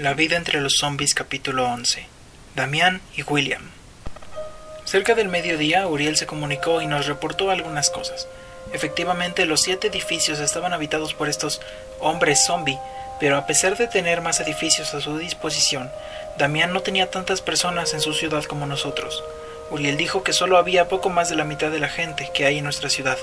La 0.00 0.14
vida 0.14 0.38
entre 0.38 0.62
los 0.62 0.78
zombies 0.78 1.12
capítulo 1.12 1.66
11. 1.66 2.06
Damián 2.56 3.02
y 3.18 3.22
William. 3.22 3.60
Cerca 4.86 5.14
del 5.14 5.28
mediodía, 5.28 5.86
Uriel 5.86 6.16
se 6.16 6.24
comunicó 6.24 6.80
y 6.80 6.86
nos 6.86 7.06
reportó 7.06 7.50
algunas 7.50 7.90
cosas. 7.90 8.26
Efectivamente, 8.72 9.44
los 9.44 9.60
siete 9.60 9.88
edificios 9.88 10.38
estaban 10.40 10.72
habitados 10.72 11.12
por 11.12 11.28
estos 11.28 11.60
hombres 12.00 12.42
zombie, 12.46 12.78
pero 13.20 13.36
a 13.36 13.46
pesar 13.46 13.76
de 13.76 13.88
tener 13.88 14.22
más 14.22 14.40
edificios 14.40 14.94
a 14.94 15.02
su 15.02 15.18
disposición, 15.18 15.90
Damián 16.38 16.72
no 16.72 16.80
tenía 16.80 17.10
tantas 17.10 17.42
personas 17.42 17.92
en 17.92 18.00
su 18.00 18.14
ciudad 18.14 18.44
como 18.44 18.64
nosotros. 18.64 19.22
Uriel 19.70 19.98
dijo 19.98 20.22
que 20.22 20.32
solo 20.32 20.56
había 20.56 20.88
poco 20.88 21.10
más 21.10 21.28
de 21.28 21.36
la 21.36 21.44
mitad 21.44 21.70
de 21.70 21.78
la 21.78 21.90
gente 21.90 22.30
que 22.32 22.46
hay 22.46 22.56
en 22.56 22.64
nuestra 22.64 22.88
ciudad. 22.88 23.18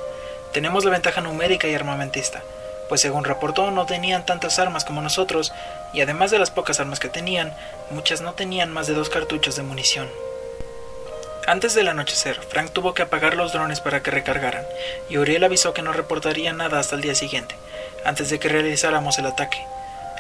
Tenemos 0.54 0.86
la 0.86 0.91
ventaja 0.91 1.22
numérica 1.22 1.68
y 1.68 1.73
armamentista, 1.73 2.44
pues 2.90 3.02
según 3.02 3.23
reportó 3.23 3.72
no 3.72 3.86
tenían 3.86 4.26
tantas 4.26 4.59
armas 4.59 4.86
como 4.86 5.02
nosotros, 5.02 5.54
y 5.94 6.02
además 6.02 6.32
de 6.32 6.40
las 6.40 6.52
pocas 6.52 6.80
armas 6.80 7.00
que 7.00 7.10
tenían, 7.10 7.54
muchas 7.90 8.22
no 8.22 8.34
tenían 8.34 8.72
más 8.72 8.88
de 8.88 8.94
dos 8.94 9.10
cartuchos 9.10 9.55
de 9.55 9.63
munición. 9.63 10.10
Antes 11.48 11.73
del 11.73 11.88
anochecer, 11.88 12.36
Frank 12.50 12.72
tuvo 12.72 12.94
que 12.94 13.04
apagar 13.04 13.36
los 13.36 13.54
drones 13.54 13.80
para 13.80 14.04
que 14.04 14.12
recargaran, 14.12 14.66
y 15.10 15.18
Uriel 15.18 15.46
avisó 15.46 15.73
que 15.73 15.82
no 15.82 15.94
reportaría 15.94 16.52
nada 16.52 16.80
hasta 16.80 16.96
el 16.96 17.02
día 17.02 17.16
siguiente, 17.16 17.55
antes 18.04 18.30
de 18.30 18.38
que 18.38 18.50
realizáramos 18.50 19.18
el 19.18 19.27
ataque. 19.27 19.66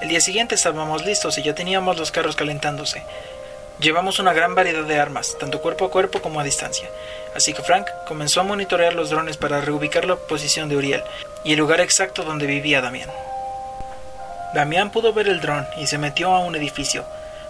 El 0.01 0.09
día 0.09 0.21
siguiente 0.21 0.55
estábamos 0.55 1.05
listos 1.05 1.37
y 1.37 1.43
ya 1.43 1.53
teníamos 1.53 1.97
los 1.97 2.11
carros 2.11 2.35
calentándose. 2.35 3.03
Llevamos 3.79 4.19
una 4.19 4.31
gran 4.31 4.55
variedad 4.55 4.83
de 4.83 4.99
armas, 4.99 5.37
tanto 5.39 5.61
cuerpo 5.61 5.85
a 5.85 5.91
cuerpo 5.91 6.21
como 6.21 6.39
a 6.39 6.43
distancia, 6.43 6.89
así 7.35 7.53
que 7.53 7.61
Frank 7.61 7.87
comenzó 8.07 8.39
a 8.39 8.43
monitorear 8.43 8.93
los 8.93 9.09
drones 9.09 9.37
para 9.37 9.59
reubicar 9.61 10.05
la 10.05 10.15
posición 10.15 10.69
de 10.69 10.77
Uriel 10.77 11.03
y 11.43 11.53
el 11.53 11.59
lugar 11.59 11.81
exacto 11.81 12.23
donde 12.23 12.47
vivía 12.47 12.81
Damián. 12.81 13.09
Damián 14.53 14.91
pudo 14.91 15.13
ver 15.13 15.27
el 15.27 15.41
dron 15.41 15.65
y 15.77 15.87
se 15.87 15.97
metió 15.97 16.33
a 16.33 16.39
un 16.39 16.55
edificio. 16.55 17.05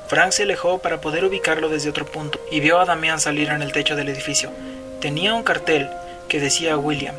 Frank 0.07 0.31
se 0.31 0.43
alejó 0.43 0.79
para 0.79 1.01
poder 1.01 1.25
ubicarlo 1.25 1.69
desde 1.69 1.89
otro 1.89 2.05
punto 2.05 2.39
y 2.51 2.59
vio 2.59 2.79
a 2.79 2.85
Damián 2.85 3.19
salir 3.19 3.49
en 3.49 3.61
el 3.61 3.71
techo 3.71 3.95
del 3.95 4.09
edificio. 4.09 4.51
Tenía 4.99 5.33
un 5.33 5.43
cartel 5.43 5.89
que 6.27 6.39
decía 6.39 6.77
William. 6.77 7.15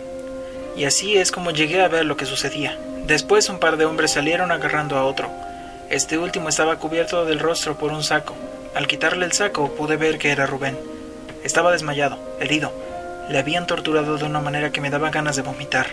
Y 0.77 0.85
así 0.85 1.17
es 1.17 1.31
como 1.31 1.51
llegué 1.51 1.83
a 1.83 1.89
ver 1.89 2.05
lo 2.05 2.17
que 2.17 2.27
sucedía. 2.27 2.79
Después 3.07 3.49
un 3.49 3.59
par 3.59 3.77
de 3.77 3.85
hombres 3.85 4.13
salieron 4.13 4.53
agarrando 4.53 4.97
a 4.97 5.05
otro. 5.05 5.31
Este 5.91 6.19
último 6.19 6.49
estaba 6.49 6.77
cubierto 6.77 7.25
del 7.25 7.39
rostro 7.39 7.77
por 7.77 7.93
un 7.93 8.05
saco. 8.05 8.35
Al 8.75 8.87
quitarle 8.87 9.25
el 9.25 9.33
saco 9.33 9.75
pude 9.75 9.97
ver 9.97 10.19
que 10.19 10.31
era 10.31 10.47
Rubén. 10.47 10.79
Estaba 11.43 11.73
desmayado, 11.73 12.19
herido. 12.41 12.73
Le 13.29 13.39
habían 13.39 13.67
torturado 13.67 14.19
de 14.19 14.25
una 14.25 14.41
manera 14.41 14.71
que 14.71 14.81
me 14.81 14.91
daba 14.91 15.11
ganas 15.11 15.37
de 15.37 15.43
vomitar. 15.43 15.87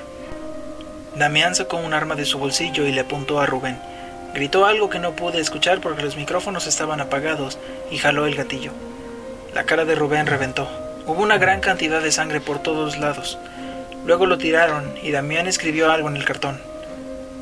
Damián 1.15 1.55
sacó 1.55 1.77
un 1.77 1.93
arma 1.93 2.15
de 2.15 2.25
su 2.25 2.37
bolsillo 2.37 2.85
y 2.85 2.91
le 2.91 3.01
apuntó 3.01 3.39
a 3.39 3.45
Rubén. 3.45 3.79
Gritó 4.33 4.65
algo 4.65 4.89
que 4.89 4.99
no 4.99 5.15
pude 5.15 5.39
escuchar 5.39 5.79
porque 5.79 6.03
los 6.03 6.17
micrófonos 6.17 6.67
estaban 6.67 6.99
apagados 6.99 7.57
y 7.89 7.97
jaló 7.97 8.25
el 8.25 8.35
gatillo. 8.35 8.71
La 9.53 9.63
cara 9.63 9.85
de 9.85 9.95
Rubén 9.95 10.27
reventó. 10.27 10.67
Hubo 11.07 11.23
una 11.23 11.37
gran 11.37 11.61
cantidad 11.61 12.01
de 12.01 12.11
sangre 12.11 12.41
por 12.41 12.59
todos 12.59 12.97
lados. 12.97 13.37
Luego 14.05 14.25
lo 14.25 14.37
tiraron 14.37 14.93
y 15.01 15.11
Damián 15.11 15.47
escribió 15.47 15.89
algo 15.89 16.09
en 16.09 16.17
el 16.17 16.25
cartón. 16.25 16.59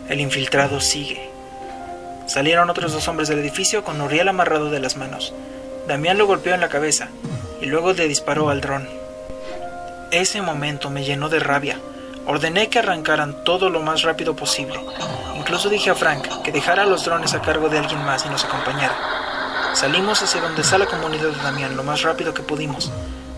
El 0.08 0.22
infiltrado 0.22 0.80
sigue. 0.80 1.30
Salieron 2.28 2.70
otros 2.70 2.94
dos 2.94 3.08
hombres 3.08 3.28
del 3.28 3.40
edificio 3.40 3.84
con 3.84 4.00
Uriel 4.00 4.28
amarrado 4.28 4.70
de 4.70 4.80
las 4.80 4.98
manos. 4.98 5.34
Damián 5.88 6.20
lo 6.20 6.28
golpeó 6.28 6.54
en 6.54 6.62
la 6.62 6.70
cabeza 6.70 7.10
y 7.60 7.66
luego 7.66 7.94
le 7.94 8.08
disparó 8.08 8.50
al 8.50 8.62
dron. 8.62 8.88
Ese 10.12 10.44
momento 10.44 10.92
me 10.92 11.04
llenó 11.04 11.30
de 11.30 11.40
rabia. 11.40 11.80
Ordené 12.26 12.70
que 12.70 12.80
arrancaran 12.80 13.44
todo 13.44 13.70
lo 13.70 13.82
más 13.82 14.04
rápido 14.04 14.36
posible. 14.36 14.80
Incluso 15.38 15.70
dije 15.70 15.90
a 15.90 15.96
Frank 15.96 16.42
que 16.42 16.52
dejara 16.52 16.86
los 16.86 17.04
drones 17.04 17.34
a 17.34 17.42
cargo 17.42 17.68
de 17.68 17.80
alguien 17.80 18.04
más 18.06 18.26
y 18.26 18.30
nos 18.30 18.46
acompañara. 18.46 18.96
Salimos 19.74 20.22
hacia 20.22 20.40
donde 20.40 20.62
está 20.62 20.78
la 20.78 20.86
comunidad 20.86 21.30
de 21.30 21.44
Damián 21.44 21.76
lo 21.76 21.84
más 21.84 22.02
rápido 22.02 22.34
que 22.34 22.44
pudimos. 22.44 22.92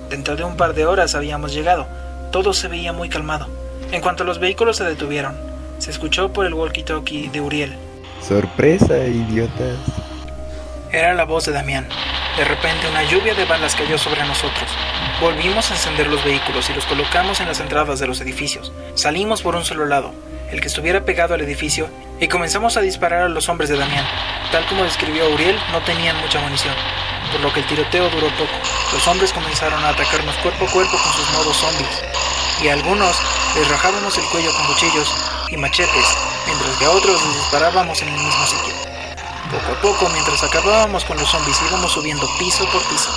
Dentro 0.10 0.36
de 0.36 0.44
un 0.44 0.56
par 0.56 0.76
de 0.76 0.86
horas 0.86 1.16
habíamos 1.16 1.54
llegado. 1.54 1.88
Todo 2.32 2.54
se 2.54 2.68
veía 2.68 2.94
muy 2.94 3.10
calmado. 3.10 3.48
En 3.92 4.02
cuanto 4.02 4.24
los 4.24 4.40
vehículos 4.40 4.78
se 4.78 4.84
detuvieron, 4.84 5.36
se 5.80 5.92
escuchó 5.92 6.32
por 6.32 6.46
el 6.46 6.54
walkie-talkie 6.54 7.32
de 7.32 7.42
Uriel. 7.42 7.76
Sorpresa, 8.22 8.98
idiotas. 8.98 9.78
Era 10.96 11.14
la 11.14 11.26
voz 11.26 11.44
de 11.44 11.52
Damián. 11.52 11.86
De 12.38 12.46
repente 12.46 12.88
una 12.88 13.04
lluvia 13.04 13.36
de 13.36 13.44
balas 13.44 13.76
cayó 13.76 13.98
sobre 13.98 14.24
nosotros. 14.24 14.70
Volvimos 15.20 15.70
a 15.70 15.74
encender 15.74 16.08
los 16.08 16.24
vehículos 16.24 16.70
y 16.70 16.74
los 16.74 16.86
colocamos 16.86 17.42
en 17.42 17.50
las 17.50 17.60
entradas 17.60 18.00
de 18.00 18.08
los 18.08 18.22
edificios. 18.22 18.72
Salimos 18.94 19.42
por 19.42 19.58
un 19.58 19.66
solo 19.66 19.88
lado, 19.88 20.14
el 20.52 20.62
que 20.62 20.70
estuviera 20.70 21.04
pegado 21.04 21.34
al 21.34 21.42
edificio, 21.42 21.90
y 22.22 22.30
comenzamos 22.30 22.78
a 22.78 22.82
disparar 22.82 23.24
a 23.24 23.28
los 23.28 23.50
hombres 23.50 23.70
de 23.70 23.76
Damián. 23.76 24.06
Tal 24.54 24.66
como 24.68 24.86
describió 24.86 25.28
Uriel, 25.32 25.60
no 25.74 25.82
tenían 25.82 26.16
mucha 26.22 26.40
munición, 26.40 26.74
por 27.30 27.42
lo 27.42 27.52
que 27.52 27.60
el 27.60 27.68
tiroteo 27.68 28.10
duró 28.12 28.30
poco. 28.30 28.56
Los 28.94 29.06
hombres 29.10 29.34
comenzaron 29.34 29.84
a 29.84 29.90
atacarnos 29.90 30.38
cuerpo 30.38 30.64
a 30.64 30.72
cuerpo 30.72 30.98
con 30.98 31.12
sus 31.12 31.30
modos 31.34 31.58
zombies, 31.58 32.04
y 32.64 32.70
a 32.70 32.74
algunos 32.74 33.18
les 33.58 33.68
rajábamos 33.68 34.18
el 34.18 34.24
cuello 34.32 34.54
con 34.54 34.66
cuchillos 34.68 35.14
y 35.50 35.58
machetes, 35.58 36.18
mientras 36.46 36.78
que 36.78 36.86
a 36.86 36.92
otros 36.92 37.22
les 37.22 37.36
disparábamos 37.36 38.02
en 38.02 38.08
el 38.08 38.16
mismo 38.18 38.46
sitio. 38.46 38.85
Poco 39.52 39.72
a 39.72 39.82
poco, 39.82 40.10
mientras 40.10 40.44
acabábamos 40.44 41.06
con 41.06 41.18
los 41.18 41.30
zombies, 41.30 41.62
íbamos 41.70 41.92
subiendo 41.92 42.28
piso 42.40 42.66
por 42.72 42.82
piso. 42.88 43.12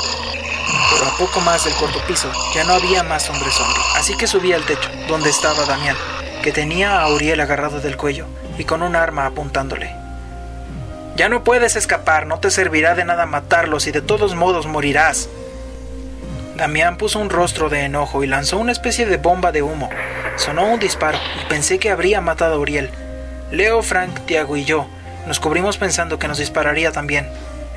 Pero 0.92 1.10
a 1.10 1.16
poco 1.16 1.40
más 1.40 1.64
del 1.64 1.74
cuarto 1.74 2.00
piso 2.06 2.30
ya 2.54 2.64
no 2.64 2.74
había 2.74 3.02
más 3.02 3.30
hombres 3.30 3.54
zombies. 3.54 3.86
Así 3.96 4.16
que 4.16 4.26
subí 4.26 4.52
al 4.52 4.64
techo, 4.64 4.90
donde 5.08 5.30
estaba 5.30 5.64
Damián, 5.64 5.96
que 6.42 6.52
tenía 6.52 7.00
a 7.00 7.08
Uriel 7.08 7.40
agarrado 7.40 7.80
del 7.80 7.96
cuello 7.96 8.26
y 8.58 8.64
con 8.64 8.82
un 8.82 8.94
arma 8.94 9.24
apuntándole. 9.24 9.94
Ya 11.16 11.30
no 11.30 11.44
puedes 11.44 11.76
escapar, 11.76 12.26
no 12.26 12.40
te 12.40 12.50
servirá 12.50 12.94
de 12.94 13.04
nada 13.04 13.24
matarlos 13.24 13.86
y 13.86 13.92
de 13.92 14.02
todos 14.02 14.34
modos 14.34 14.66
morirás. 14.66 15.30
Damián 16.56 16.98
puso 16.98 17.20
un 17.20 17.30
rostro 17.30 17.70
de 17.70 17.84
enojo 17.84 18.22
y 18.22 18.26
lanzó 18.26 18.58
una 18.58 18.72
especie 18.72 19.06
de 19.06 19.16
bomba 19.16 19.50
de 19.50 19.62
humo. 19.62 19.88
Sonó 20.36 20.66
un 20.66 20.78
disparo 20.78 21.18
y 21.42 21.46
pensé 21.46 21.78
que 21.78 21.90
habría 21.90 22.20
matado 22.20 22.56
a 22.56 22.58
Uriel. 22.58 22.90
Leo, 23.50 23.82
Frank, 23.82 24.26
Tiago 24.26 24.56
y 24.56 24.64
yo 24.64 24.86
nos 25.28 25.40
cubrimos 25.40 25.76
pensando 25.76 26.18
que 26.18 26.26
nos 26.26 26.38
dispararía 26.38 26.90
también. 26.90 27.28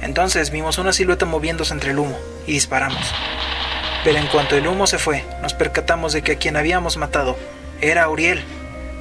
Entonces 0.01 0.49
vimos 0.49 0.77
una 0.77 0.93
silueta 0.93 1.25
moviéndose 1.25 1.73
entre 1.73 1.91
el 1.91 1.99
humo 1.99 2.17
y 2.47 2.53
disparamos. 2.53 3.13
Pero 4.03 4.17
en 4.17 4.27
cuanto 4.27 4.55
el 4.55 4.65
humo 4.65 4.87
se 4.87 4.97
fue, 4.97 5.23
nos 5.41 5.53
percatamos 5.53 6.13
de 6.13 6.23
que 6.23 6.31
a 6.31 6.37
quien 6.37 6.57
habíamos 6.57 6.97
matado 6.97 7.37
era 7.81 8.09
Uriel. 8.09 8.43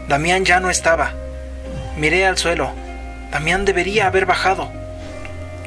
Damián 0.09 0.45
ya 0.45 0.61
no 0.61 0.69
estaba. 0.69 1.13
Miré 1.97 2.27
al 2.27 2.37
suelo. 2.37 2.73
Damián 3.31 3.65
debería 3.65 4.09
haber 4.09 4.27
bajado. 4.27 4.71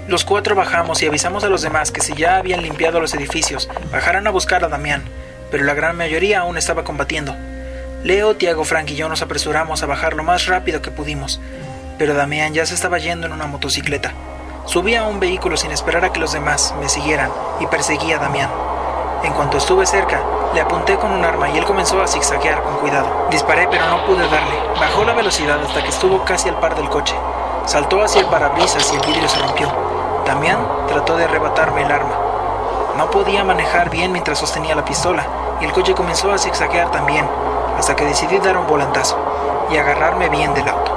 Los 0.07 0.25
cuatro 0.25 0.53
bajamos 0.53 1.01
y 1.01 1.07
avisamos 1.07 1.45
a 1.45 1.50
los 1.50 1.61
demás 1.61 1.91
que 1.91 2.01
si 2.01 2.13
ya 2.13 2.35
habían 2.35 2.61
limpiado 2.61 3.00
los 3.00 3.13
edificios, 3.13 3.69
bajaran 3.91 4.27
a 4.27 4.31
buscar 4.31 4.65
a 4.65 4.67
Damián, 4.67 5.03
pero 5.50 5.63
la 5.63 5.73
gran 5.73 5.95
mayoría 5.95 6.41
aún 6.41 6.57
estaba 6.57 6.83
combatiendo. 6.83 7.33
Leo, 8.03 8.35
Tiago, 8.35 8.65
Frank 8.65 8.89
y 8.91 8.95
yo 8.95 9.07
nos 9.07 9.21
apresuramos 9.21 9.81
a 9.81 9.85
bajar 9.85 10.13
lo 10.13 10.23
más 10.23 10.47
rápido 10.47 10.81
que 10.81 10.91
pudimos, 10.91 11.39
pero 12.03 12.16
Damián 12.16 12.53
ya 12.53 12.66
se 12.66 12.75
estaba 12.75 12.97
yendo 12.97 13.28
en 13.28 13.31
una 13.31 13.47
motocicleta. 13.47 14.12
Subí 14.66 14.94
a 14.94 15.08
un 15.08 15.22
vehículo 15.22 15.56
sin 15.56 15.72
esperar 15.72 16.03
a 16.03 16.12
que 16.12 16.19
los 16.19 16.34
demás 16.34 16.75
me 16.81 16.90
siguieran 16.90 17.31
y 17.62 17.68
perseguí 17.68 18.12
a 18.12 18.18
Damián. 18.18 18.50
En 19.24 19.31
cuanto 19.31 19.58
estuve 19.58 19.86
cerca, 19.86 20.22
le 20.53 20.59
apunté 20.59 20.97
con 20.97 21.13
un 21.13 21.24
arma 21.24 21.50
y 21.50 21.58
él 21.58 21.63
comenzó 21.63 22.02
a 22.02 22.08
zigzaguear 22.09 22.62
con 22.62 22.75
cuidado. 22.80 23.08
Disparé 23.31 23.69
pero 23.72 23.88
no 23.88 24.06
pude 24.06 24.28
darle. 24.28 24.53
Bajó 24.81 25.06
la 25.06 25.13
velocidad 25.13 25.63
hasta 25.63 25.81
que 25.81 25.88
estuvo 25.88 26.25
casi 26.25 26.50
al 26.50 26.59
par 26.59 26.75
del 26.75 26.90
coche. 26.90 27.16
Saltó 27.68 28.02
hacia 28.02 28.19
el 28.19 28.28
parabrisas 28.28 28.92
y 28.92 28.97
el 28.97 29.06
vidrio 29.06 29.30
se 29.30 29.40
rompió. 29.40 29.72
Damián 30.25 30.59
trató 30.90 31.16
de 31.16 31.24
arrebatarme 31.24 31.84
el 31.84 31.92
arma. 31.94 32.18
No 32.97 33.09
podía 33.12 33.46
manejar 33.46 33.90
bien 33.90 34.12
mientras 34.12 34.40
sostenía 34.40 34.75
la 34.75 34.84
pistola 34.84 35.25
y 35.62 35.63
el 35.63 35.72
coche 35.72 35.94
comenzó 35.94 36.33
a 36.33 36.38
zigzaguear 36.38 36.92
también, 36.92 37.25
hasta 37.80 37.95
que 37.95 38.04
decidí 38.04 38.39
dar 38.39 38.57
un 38.57 38.68
volantazo 38.68 39.18
y 39.72 39.77
agarrarme 39.77 40.27
bien 40.27 40.54
del 40.54 40.68
auto. 40.68 40.93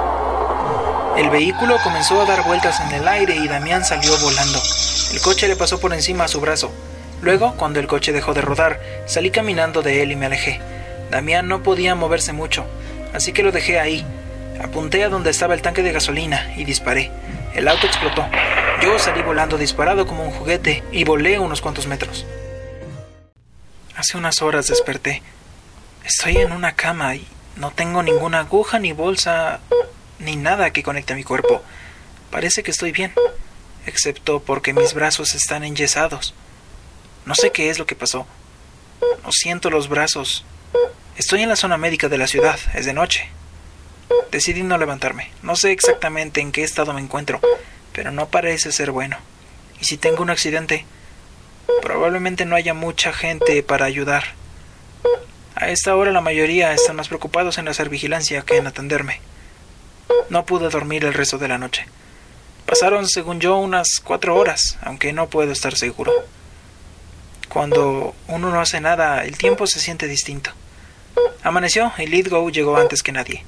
El 1.17 1.31
vehículo 1.31 1.77
comenzó 1.83 2.21
a 2.21 2.25
dar 2.25 2.43
vueltas 2.43 2.79
en 2.79 2.91
el 2.91 3.07
aire 3.07 3.35
y 3.37 3.47
Damián 3.47 3.83
salió 3.83 4.15
volando. 4.19 4.61
El 5.11 5.19
coche 5.19 5.47
le 5.47 5.55
pasó 5.55 5.79
por 5.79 5.91
encima 5.91 6.25
a 6.25 6.27
su 6.27 6.39
brazo. 6.39 6.71
Luego, 7.23 7.55
cuando 7.57 7.79
el 7.79 7.87
coche 7.87 8.13
dejó 8.13 8.35
de 8.35 8.41
rodar, 8.41 8.79
salí 9.07 9.31
caminando 9.31 9.81
de 9.81 10.03
él 10.03 10.11
y 10.11 10.15
me 10.15 10.27
alejé. 10.27 10.61
Damián 11.09 11.47
no 11.47 11.63
podía 11.63 11.95
moverse 11.95 12.33
mucho, 12.33 12.67
así 13.15 13.33
que 13.33 13.41
lo 13.41 13.51
dejé 13.51 13.79
ahí. 13.79 14.05
Apunté 14.63 15.03
a 15.03 15.09
donde 15.09 15.31
estaba 15.31 15.55
el 15.55 15.63
tanque 15.63 15.81
de 15.81 15.91
gasolina 15.91 16.53
y 16.55 16.65
disparé. 16.65 17.09
El 17.55 17.67
auto 17.67 17.87
explotó. 17.87 18.23
Yo 18.83 18.99
salí 18.99 19.23
volando 19.23 19.57
disparado 19.57 20.05
como 20.05 20.23
un 20.23 20.31
juguete 20.31 20.83
y 20.91 21.03
volé 21.03 21.39
unos 21.39 21.61
cuantos 21.61 21.87
metros. 21.87 22.27
Hace 23.95 24.17
unas 24.17 24.43
horas 24.43 24.67
desperté. 24.67 25.23
Estoy 26.05 26.37
en 26.37 26.51
una 26.51 26.73
cama 26.73 27.15
y 27.15 27.27
no 27.55 27.71
tengo 27.71 28.03
ninguna 28.03 28.41
aguja 28.41 28.77
ni 28.77 28.93
bolsa 28.93 29.61
ni 30.19 30.35
nada 30.35 30.71
que 30.71 30.83
conecte 30.83 31.13
a 31.13 31.15
mi 31.15 31.23
cuerpo. 31.23 31.63
Parece 32.31 32.63
que 32.63 32.71
estoy 32.71 32.91
bien, 32.91 33.13
excepto 33.85 34.41
porque 34.41 34.73
mis 34.73 34.93
brazos 34.93 35.35
están 35.35 35.63
enyesados. 35.63 36.33
No 37.25 37.35
sé 37.35 37.51
qué 37.51 37.69
es 37.69 37.79
lo 37.79 37.85
que 37.85 37.95
pasó. 37.95 38.25
No 39.23 39.31
siento 39.31 39.69
los 39.69 39.89
brazos. 39.89 40.45
Estoy 41.17 41.41
en 41.41 41.49
la 41.49 41.55
zona 41.55 41.77
médica 41.77 42.09
de 42.09 42.17
la 42.17 42.27
ciudad, 42.27 42.59
es 42.73 42.85
de 42.85 42.93
noche. 42.93 43.29
Decidí 44.31 44.63
no 44.63 44.77
levantarme. 44.77 45.31
No 45.41 45.55
sé 45.55 45.71
exactamente 45.71 46.41
en 46.41 46.51
qué 46.51 46.63
estado 46.63 46.93
me 46.93 47.01
encuentro, 47.01 47.41
pero 47.93 48.11
no 48.11 48.29
parece 48.29 48.71
ser 48.71 48.91
bueno. 48.91 49.17
Y 49.79 49.85
si 49.85 49.97
tengo 49.97 50.21
un 50.21 50.29
accidente, 50.29 50.85
probablemente 51.81 52.45
no 52.45 52.55
haya 52.55 52.73
mucha 52.73 53.13
gente 53.13 53.63
para 53.63 53.85
ayudar. 53.85 54.23
A 55.55 55.69
esta 55.69 55.95
hora 55.95 56.11
la 56.11 56.21
mayoría 56.21 56.73
están 56.73 56.95
más 56.95 57.07
preocupados 57.07 57.57
en 57.57 57.67
hacer 57.67 57.89
vigilancia 57.89 58.43
que 58.43 58.57
en 58.57 58.67
atenderme. 58.67 59.19
No 60.29 60.45
pude 60.45 60.69
dormir 60.69 61.05
el 61.05 61.13
resto 61.13 61.37
de 61.37 61.47
la 61.47 61.57
noche. 61.57 61.85
Pasaron, 62.65 63.07
según 63.07 63.39
yo, 63.39 63.57
unas 63.57 63.99
cuatro 64.01 64.35
horas, 64.35 64.77
aunque 64.81 65.13
no 65.13 65.27
puedo 65.27 65.51
estar 65.51 65.75
seguro. 65.75 66.11
Cuando 67.47 68.13
uno 68.27 68.49
no 68.51 68.59
hace 68.59 68.81
nada, 68.81 69.23
el 69.23 69.37
tiempo 69.37 69.67
se 69.67 69.79
siente 69.79 70.07
distinto. 70.07 70.51
Amaneció 71.43 71.91
y 71.97 72.07
Lidgow 72.07 72.49
llegó 72.51 72.75
antes 72.77 73.03
que 73.03 73.13
nadie. 73.13 73.45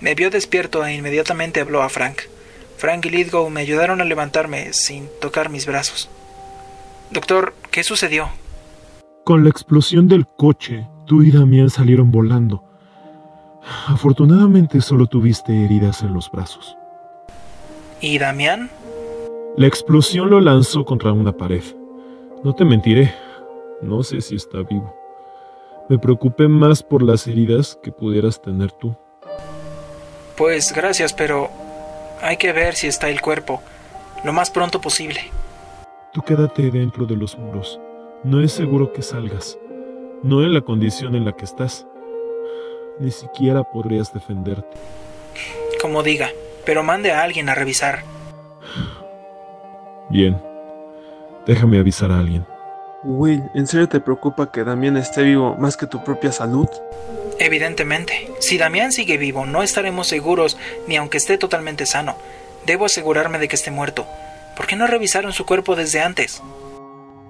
Me 0.00 0.14
vio 0.14 0.30
despierto 0.30 0.84
e 0.84 0.94
inmediatamente 0.94 1.60
habló 1.60 1.82
a 1.82 1.88
Frank. 1.88 2.22
Frank 2.76 3.06
y 3.06 3.10
Lidgow 3.10 3.48
me 3.48 3.62
ayudaron 3.62 4.00
a 4.00 4.04
levantarme 4.04 4.72
sin 4.72 5.08
tocar 5.20 5.48
mis 5.48 5.66
brazos. 5.66 6.10
Doctor, 7.10 7.54
¿qué 7.70 7.84
sucedió? 7.84 8.28
Con 9.24 9.44
la 9.44 9.50
explosión 9.50 10.08
del 10.08 10.26
coche, 10.26 10.86
tú 11.06 11.22
y 11.22 11.30
Damián 11.30 11.70
salieron 11.70 12.10
volando. 12.10 12.64
Afortunadamente 13.86 14.80
solo 14.80 15.06
tuviste 15.06 15.64
heridas 15.64 16.02
en 16.02 16.12
los 16.12 16.30
brazos. 16.30 16.76
¿Y 18.00 18.18
Damián? 18.18 18.70
La 19.56 19.66
explosión 19.66 20.30
lo 20.30 20.40
lanzó 20.40 20.84
contra 20.84 21.12
una 21.12 21.32
pared. 21.32 21.62
No 22.42 22.54
te 22.54 22.64
mentiré, 22.64 23.14
no 23.82 24.02
sé 24.02 24.20
si 24.20 24.36
está 24.36 24.62
vivo. 24.62 24.94
Me 25.88 25.98
preocupé 25.98 26.48
más 26.48 26.82
por 26.82 27.02
las 27.02 27.26
heridas 27.26 27.78
que 27.82 27.92
pudieras 27.92 28.40
tener 28.40 28.72
tú. 28.72 28.96
Pues 30.36 30.72
gracias, 30.72 31.12
pero 31.12 31.50
hay 32.20 32.36
que 32.36 32.52
ver 32.52 32.74
si 32.74 32.86
está 32.86 33.10
el 33.10 33.20
cuerpo, 33.20 33.62
lo 34.24 34.32
más 34.32 34.50
pronto 34.50 34.80
posible. 34.80 35.20
Tú 36.12 36.22
quédate 36.22 36.70
dentro 36.70 37.06
de 37.06 37.16
los 37.16 37.38
muros. 37.38 37.80
No 38.24 38.40
es 38.40 38.52
seguro 38.52 38.92
que 38.92 39.02
salgas. 39.02 39.58
No 40.22 40.42
en 40.42 40.54
la 40.54 40.60
condición 40.60 41.14
en 41.14 41.24
la 41.24 41.32
que 41.32 41.44
estás. 41.44 41.86
Ni 42.98 43.10
siquiera 43.10 43.64
podrías 43.64 44.12
defenderte. 44.12 44.76
Como 45.80 46.02
diga, 46.02 46.30
pero 46.64 46.82
mande 46.82 47.12
a 47.12 47.22
alguien 47.22 47.48
a 47.48 47.54
revisar. 47.54 48.04
Bien. 50.10 50.40
Déjame 51.46 51.78
avisar 51.78 52.12
a 52.12 52.18
alguien. 52.18 52.46
Will, 53.02 53.42
¿en 53.54 53.66
serio 53.66 53.88
te 53.88 53.98
preocupa 53.98 54.52
que 54.52 54.62
Damián 54.62 54.96
esté 54.96 55.22
vivo 55.22 55.56
más 55.56 55.76
que 55.76 55.86
tu 55.86 56.04
propia 56.04 56.30
salud? 56.30 56.68
Evidentemente, 57.38 58.30
si 58.38 58.58
Damián 58.58 58.92
sigue 58.92 59.16
vivo, 59.16 59.44
no 59.46 59.62
estaremos 59.64 60.06
seguros 60.06 60.56
ni 60.86 60.96
aunque 60.96 61.16
esté 61.16 61.38
totalmente 61.38 61.86
sano. 61.86 62.16
Debo 62.66 62.84
asegurarme 62.84 63.40
de 63.40 63.48
que 63.48 63.56
esté 63.56 63.72
muerto. 63.72 64.06
¿Por 64.56 64.66
qué 64.68 64.76
no 64.76 64.86
revisaron 64.86 65.32
su 65.32 65.44
cuerpo 65.46 65.74
desde 65.74 66.00
antes? 66.00 66.42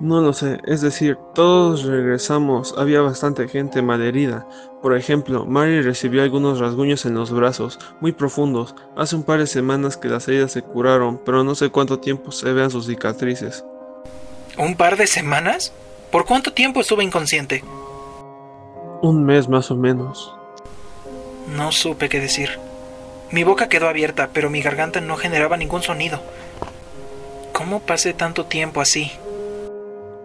No 0.02 0.20
lo 0.20 0.32
sé, 0.32 0.58
es 0.64 0.80
decir, 0.80 1.16
todos 1.32 1.84
regresamos, 1.84 2.74
había 2.76 3.02
bastante 3.02 3.46
gente 3.46 3.82
malherida. 3.82 4.48
Por 4.82 4.96
ejemplo, 4.96 5.46
Mary 5.46 5.80
recibió 5.80 6.24
algunos 6.24 6.58
rasguños 6.58 7.06
en 7.06 7.14
los 7.14 7.30
brazos, 7.30 7.78
muy 8.00 8.10
profundos. 8.10 8.74
Hace 8.96 9.14
un 9.14 9.22
par 9.22 9.38
de 9.38 9.46
semanas 9.46 9.96
que 9.96 10.08
las 10.08 10.26
heridas 10.26 10.50
se 10.50 10.62
curaron, 10.62 11.20
pero 11.24 11.44
no 11.44 11.54
sé 11.54 11.70
cuánto 11.70 12.00
tiempo 12.00 12.32
se 12.32 12.52
vean 12.52 12.72
sus 12.72 12.88
cicatrices. 12.88 13.64
¿Un 14.58 14.74
par 14.74 14.96
de 14.96 15.06
semanas? 15.06 15.72
¿Por 16.10 16.24
cuánto 16.24 16.52
tiempo 16.52 16.80
estuve 16.80 17.04
inconsciente? 17.04 17.62
Un 19.02 19.24
mes 19.24 19.48
más 19.48 19.70
o 19.70 19.76
menos. 19.76 20.34
No 21.54 21.70
supe 21.70 22.08
qué 22.08 22.18
decir. 22.18 22.58
Mi 23.30 23.44
boca 23.44 23.68
quedó 23.68 23.88
abierta, 23.88 24.30
pero 24.32 24.50
mi 24.50 24.62
garganta 24.62 25.00
no 25.00 25.16
generaba 25.16 25.56
ningún 25.56 25.82
sonido. 25.82 26.20
¿Cómo 27.52 27.78
pasé 27.78 28.14
tanto 28.14 28.46
tiempo 28.46 28.80
así? 28.80 29.12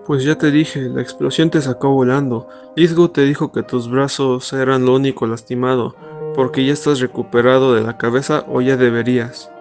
Pues 0.07 0.24
ya 0.24 0.38
te 0.38 0.51
dije, 0.51 0.80
la 0.83 1.01
explosión 1.01 1.50
te 1.50 1.59
sacó 1.59 1.89
volando. 1.89 2.48
Lithgow 2.77 3.09
te 3.09 3.25
dijo 3.25 3.51
que 3.51 3.62
tus 3.62 3.92
brazos 3.92 4.54
eran 4.54 4.86
lo 4.86 4.95
único 4.95 5.27
lastimado, 5.27 5.95
porque 6.33 6.63
ya 6.65 6.71
estás 6.71 7.01
recuperado 7.01 7.75
de 7.75 7.81
la 7.81 7.98
cabeza 7.98 8.45
o 8.48 8.62
ya 8.62 8.77
deberías. 8.77 9.51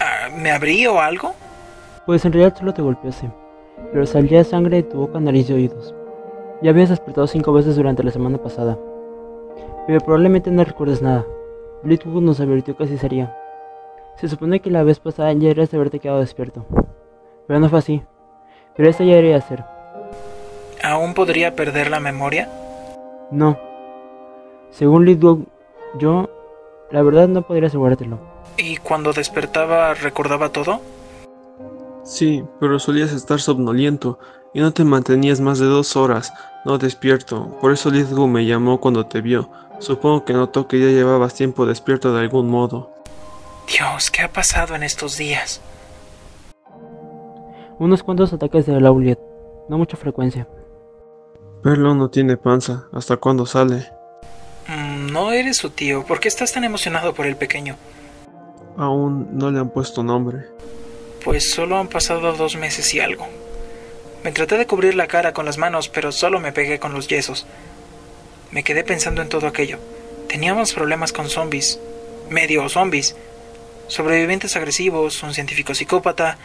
Ah, 0.00 0.30
¿Me 0.34 0.50
abrí 0.50 0.86
o 0.86 0.98
algo? 0.98 1.34
Pues 2.06 2.24
en 2.24 2.32
realidad 2.32 2.56
solo 2.56 2.72
te 2.72 2.80
golpeaste, 2.80 3.30
pero 3.92 4.06
salía 4.06 4.44
sangre 4.44 4.78
de 4.78 4.82
tu 4.84 4.96
boca, 4.96 5.20
nariz 5.20 5.50
y 5.50 5.52
oídos. 5.52 5.94
Ya 6.62 6.70
habías 6.70 6.88
despertado 6.88 7.26
cinco 7.26 7.52
veces 7.52 7.76
durante 7.76 8.02
la 8.02 8.12
semana 8.12 8.38
pasada, 8.38 8.78
pero 9.86 10.00
probablemente 10.00 10.50
no 10.50 10.64
recuerdes 10.64 11.02
nada. 11.02 11.26
Blitwood 11.82 12.22
nos 12.22 12.40
advirtió 12.40 12.74
que 12.78 12.84
así 12.84 12.96
sería. 12.96 13.36
Se 14.16 14.26
supone 14.26 14.60
que 14.60 14.70
la 14.70 14.84
vez 14.84 15.00
pasada 15.00 15.34
ya 15.34 15.40
deberías 15.40 15.70
de 15.70 15.76
haberte 15.76 16.00
quedado 16.00 16.20
despierto, 16.20 16.64
pero 17.46 17.60
no 17.60 17.68
fue 17.68 17.80
así. 17.80 18.02
Pero 18.76 18.90
esta 18.90 19.04
ya 19.04 19.14
debería 19.14 19.40
ser. 19.40 19.64
¿Aún 20.82 21.14
podría 21.14 21.54
perder 21.54 21.90
la 21.90 22.00
memoria? 22.00 22.50
No. 23.30 23.58
Según 24.70 25.04
Lidwell, 25.04 25.46
yo, 25.98 26.28
la 26.90 27.02
verdad 27.02 27.28
no 27.28 27.42
podría 27.42 27.68
asegurártelo. 27.68 28.18
¿Y 28.56 28.76
cuando 28.76 29.12
despertaba 29.12 29.94
recordaba 29.94 30.50
todo? 30.50 30.80
Sí, 32.04 32.44
pero 32.60 32.78
solías 32.78 33.12
estar 33.12 33.40
somnoliento 33.40 34.18
y 34.54 34.60
no 34.60 34.72
te 34.72 34.84
mantenías 34.84 35.40
más 35.40 35.58
de 35.58 35.66
dos 35.66 35.96
horas, 35.96 36.32
no 36.64 36.78
despierto. 36.78 37.58
Por 37.60 37.72
eso 37.72 37.90
Lithgow 37.90 38.28
me 38.28 38.46
llamó 38.46 38.80
cuando 38.80 39.06
te 39.06 39.20
vio. 39.20 39.50
Supongo 39.80 40.24
que 40.24 40.32
notó 40.32 40.68
que 40.68 40.78
ya 40.78 40.86
llevabas 40.86 41.34
tiempo 41.34 41.66
despierto 41.66 42.14
de 42.14 42.20
algún 42.20 42.48
modo. 42.48 42.92
Dios, 43.66 44.10
¿qué 44.10 44.22
ha 44.22 44.32
pasado 44.32 44.74
en 44.74 44.82
estos 44.82 45.18
días? 45.18 45.60
Unos 47.78 48.02
cuantos 48.02 48.32
ataques 48.32 48.64
de 48.66 48.80
Lauliet, 48.80 49.18
no 49.68 49.76
mucha 49.76 49.96
frecuencia. 49.96 50.48
Perlo 51.62 51.94
no 51.94 52.08
tiene 52.08 52.36
panza. 52.36 52.88
¿Hasta 52.92 53.16
cuándo 53.16 53.44
sale? 53.44 53.86
Mm, 54.68 55.12
no 55.12 55.32
eres 55.32 55.58
su 55.58 55.70
tío. 55.70 56.04
¿Por 56.04 56.20
qué 56.20 56.28
estás 56.28 56.52
tan 56.52 56.64
emocionado 56.64 57.12
por 57.12 57.26
el 57.26 57.36
pequeño? 57.36 57.76
Aún 58.76 59.36
no 59.36 59.50
le 59.50 59.58
han 59.58 59.70
puesto 59.70 60.02
nombre. 60.02 60.46
Pues 61.24 61.50
solo 61.50 61.76
han 61.76 61.88
pasado 61.88 62.32
dos 62.32 62.56
meses 62.56 62.94
y 62.94 63.00
algo. 63.00 63.26
Me 64.24 64.32
traté 64.32 64.56
de 64.56 64.66
cubrir 64.66 64.94
la 64.94 65.06
cara 65.06 65.32
con 65.32 65.44
las 65.44 65.58
manos, 65.58 65.88
pero 65.88 66.12
solo 66.12 66.40
me 66.40 66.52
pegué 66.52 66.78
con 66.78 66.92
los 66.92 67.08
yesos. 67.08 67.46
Me 68.50 68.64
quedé 68.64 68.84
pensando 68.84 69.22
en 69.22 69.28
todo 69.28 69.46
aquello. 69.46 69.78
Teníamos 70.28 70.72
problemas 70.72 71.12
con 71.12 71.28
zombies, 71.28 71.78
medio 72.30 72.68
zombies, 72.68 73.16
sobrevivientes 73.88 74.56
agresivos, 74.56 75.22
un 75.22 75.34
científico 75.34 75.74
psicópata, 75.74 76.38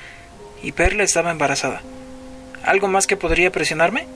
y 0.64 0.72
Perla 0.72 1.04
estaba 1.04 1.32
embarazada. 1.32 1.82
¿Algo 2.64 2.88
más 2.88 3.08
que 3.08 3.18
podría 3.18 3.52
presionarme? 3.52 4.08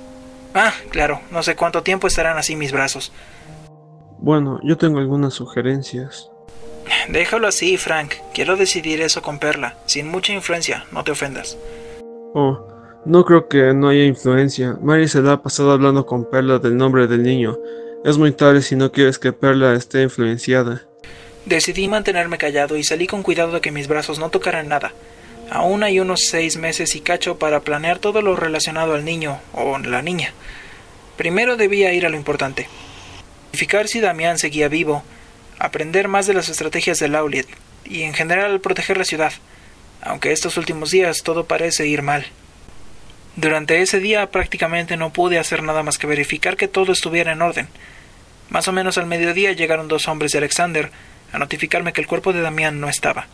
Ah, 0.53 0.73
claro, 0.89 1.21
no 1.31 1.43
sé 1.43 1.55
cuánto 1.55 1.83
tiempo 1.83 2.07
estarán 2.07 2.37
así 2.37 2.55
mis 2.55 2.71
brazos. 2.71 3.11
Bueno, 4.19 4.59
yo 4.63 4.77
tengo 4.77 4.99
algunas 4.99 5.33
sugerencias. 5.33 6.29
Déjalo 7.09 7.47
así, 7.47 7.77
Frank. 7.77 8.13
Quiero 8.33 8.55
decidir 8.55 9.01
eso 9.01 9.21
con 9.21 9.39
Perla, 9.39 9.77
sin 9.85 10.07
mucha 10.07 10.33
influencia, 10.33 10.85
no 10.91 11.03
te 11.03 11.11
ofendas. 11.11 11.57
Oh, 12.33 12.67
no 13.05 13.25
creo 13.25 13.47
que 13.47 13.73
no 13.73 13.89
haya 13.89 14.05
influencia. 14.05 14.77
Mary 14.81 15.07
se 15.07 15.21
la 15.21 15.33
ha 15.33 15.41
pasado 15.41 15.71
hablando 15.71 16.05
con 16.05 16.29
Perla 16.29 16.59
del 16.59 16.77
nombre 16.77 17.07
del 17.07 17.23
niño. 17.23 17.57
Es 18.03 18.17
muy 18.17 18.31
tarde 18.31 18.61
si 18.61 18.75
no 18.75 18.91
quieres 18.91 19.19
que 19.19 19.33
Perla 19.33 19.73
esté 19.73 20.03
influenciada. 20.03 20.83
Decidí 21.45 21.87
mantenerme 21.87 22.37
callado 22.37 22.77
y 22.77 22.83
salí 22.83 23.07
con 23.07 23.23
cuidado 23.23 23.51
de 23.51 23.61
que 23.61 23.71
mis 23.71 23.87
brazos 23.87 24.19
no 24.19 24.29
tocaran 24.29 24.67
nada. 24.67 24.93
Aún 25.51 25.83
hay 25.83 25.99
unos 25.99 26.27
seis 26.27 26.57
meses 26.57 26.95
y 26.95 27.01
cacho 27.01 27.37
para 27.37 27.61
planear 27.61 27.99
todo 27.99 28.21
lo 28.21 28.35
relacionado 28.35 28.95
al 28.95 29.05
niño 29.05 29.39
o 29.53 29.77
la 29.77 30.01
niña. 30.01 30.33
Primero 31.17 31.55
debía 31.55 31.93
ir 31.93 32.05
a 32.05 32.09
lo 32.09 32.17
importante. 32.17 32.67
Verificar 33.51 33.87
si 33.87 34.01
Damián 34.01 34.37
seguía 34.37 34.67
vivo, 34.67 35.03
aprender 35.59 36.07
más 36.07 36.27
de 36.27 36.33
las 36.33 36.49
estrategias 36.49 36.99
de 36.99 37.07
Lauliet 37.07 37.47
y 37.85 38.01
en 38.01 38.13
general 38.13 38.59
proteger 38.59 38.97
la 38.97 39.05
ciudad, 39.05 39.31
aunque 40.01 40.31
estos 40.31 40.57
últimos 40.57 40.91
días 40.91 41.23
todo 41.23 41.45
parece 41.45 41.87
ir 41.87 42.01
mal. 42.01 42.25
Durante 43.37 43.81
ese 43.81 43.99
día 43.99 44.29
prácticamente 44.31 44.97
no 44.97 45.13
pude 45.13 45.39
hacer 45.39 45.61
nada 45.63 45.83
más 45.83 45.97
que 45.97 46.07
verificar 46.07 46.57
que 46.57 46.67
todo 46.67 46.91
estuviera 46.91 47.31
en 47.31 47.41
orden. 47.41 47.67
Más 48.49 48.67
o 48.67 48.71
menos 48.71 48.97
al 48.97 49.05
mediodía 49.05 49.51
llegaron 49.51 49.87
dos 49.87 50.07
hombres 50.07 50.31
de 50.31 50.39
Alexander 50.39 50.91
a 51.31 51.37
notificarme 51.37 51.93
que 51.93 52.01
el 52.01 52.07
cuerpo 52.07 52.33
de 52.33 52.41
Damián 52.41 52.79
no 52.79 52.89
estaba. 52.89 53.27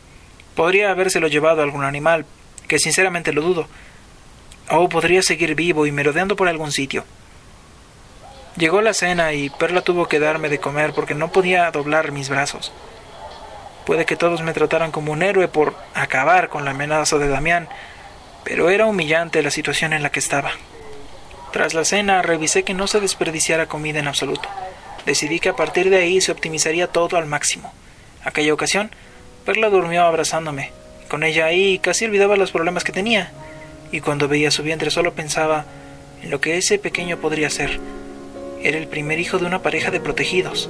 Podría 0.55 0.91
habérselo 0.91 1.27
llevado 1.27 1.62
a 1.62 1.63
algún 1.63 1.84
animal, 1.84 2.25
que 2.67 2.79
sinceramente 2.79 3.34
lo 3.34 3.41
dudo. 3.41 3.67
O 4.70 4.89
podría 4.89 5.22
seguir 5.22 5.55
vivo 5.55 5.86
y 5.86 5.91
merodeando 5.91 6.36
por 6.36 6.48
algún 6.48 6.72
sitio. 6.72 7.03
Llegó 8.58 8.81
la 8.81 8.93
cena 8.93 9.34
y 9.34 9.50
Perla 9.50 9.81
tuvo 9.81 10.08
que 10.08 10.20
darme 10.20 10.50
de 10.50 10.60
comer 10.60 10.93
porque 10.93 11.15
no 11.15 11.31
podía 11.31 11.72
doblar 11.72 12.12
mis 12.12 12.29
brazos. 12.29 12.72
Puede 13.86 14.05
que 14.05 14.17
todos 14.17 14.41
me 14.41 14.53
trataran 14.53 14.91
como 14.91 15.12
un 15.12 15.24
héroe 15.24 15.48
por 15.48 15.75
acabar 15.93 16.50
con 16.50 16.65
la 16.65 16.72
amenaza 16.72 17.17
de 17.17 17.27
Damián, 17.27 17.70
pero 18.43 18.70
era 18.70 18.86
humillante 18.86 19.41
la 19.41 19.51
situación 19.51 19.93
en 19.93 20.03
la 20.03 20.12
que 20.12 20.20
estaba. 20.20 20.51
Tras 21.51 21.74
la 21.74 21.86
cena 21.86 22.22
revisé 22.22 22.63
que 22.63 22.74
no 22.74 22.88
se 22.88 23.00
desperdiciara 23.00 23.67
comida 23.67 24.00
en 24.00 24.08
absoluto. 24.08 24.48
Decidí 25.05 25.39
que 25.39 25.50
a 25.50 25.55
partir 25.55 25.89
de 25.89 25.98
ahí 25.98 26.22
se 26.22 26.31
optimizaría 26.31 26.88
todo 26.88 27.17
al 27.17 27.25
máximo. 27.25 27.74
Aquella 28.24 28.53
ocasión 28.53 28.91
Perla 29.46 29.70
durmió 29.70 30.04
abrazándome, 30.04 30.72
Con 31.10 31.24
ella 31.24 31.46
ahí 31.46 31.80
casi 31.80 32.06
olvidaba 32.06 32.38
los 32.38 32.52
problemas 32.52 32.84
que 32.84 32.94
tenía, 32.94 33.32
y 33.92 34.00
cuando 34.00 34.28
veía 34.28 34.52
su 34.52 34.64
vientre 34.64 34.92
solo 34.92 35.14
pensaba 35.14 35.66
en 36.22 36.30
lo 36.30 36.40
que 36.40 36.58
ese 36.58 36.78
pequeño 36.78 37.18
podría 37.18 37.50
ser. 37.50 37.80
Era 38.62 38.78
el 38.78 38.88
primer 38.88 39.20
hijo 39.20 39.38
de 39.40 39.46
una 39.46 39.62
pareja 39.62 39.92
de 39.92 40.00
protegidos. 40.00 40.70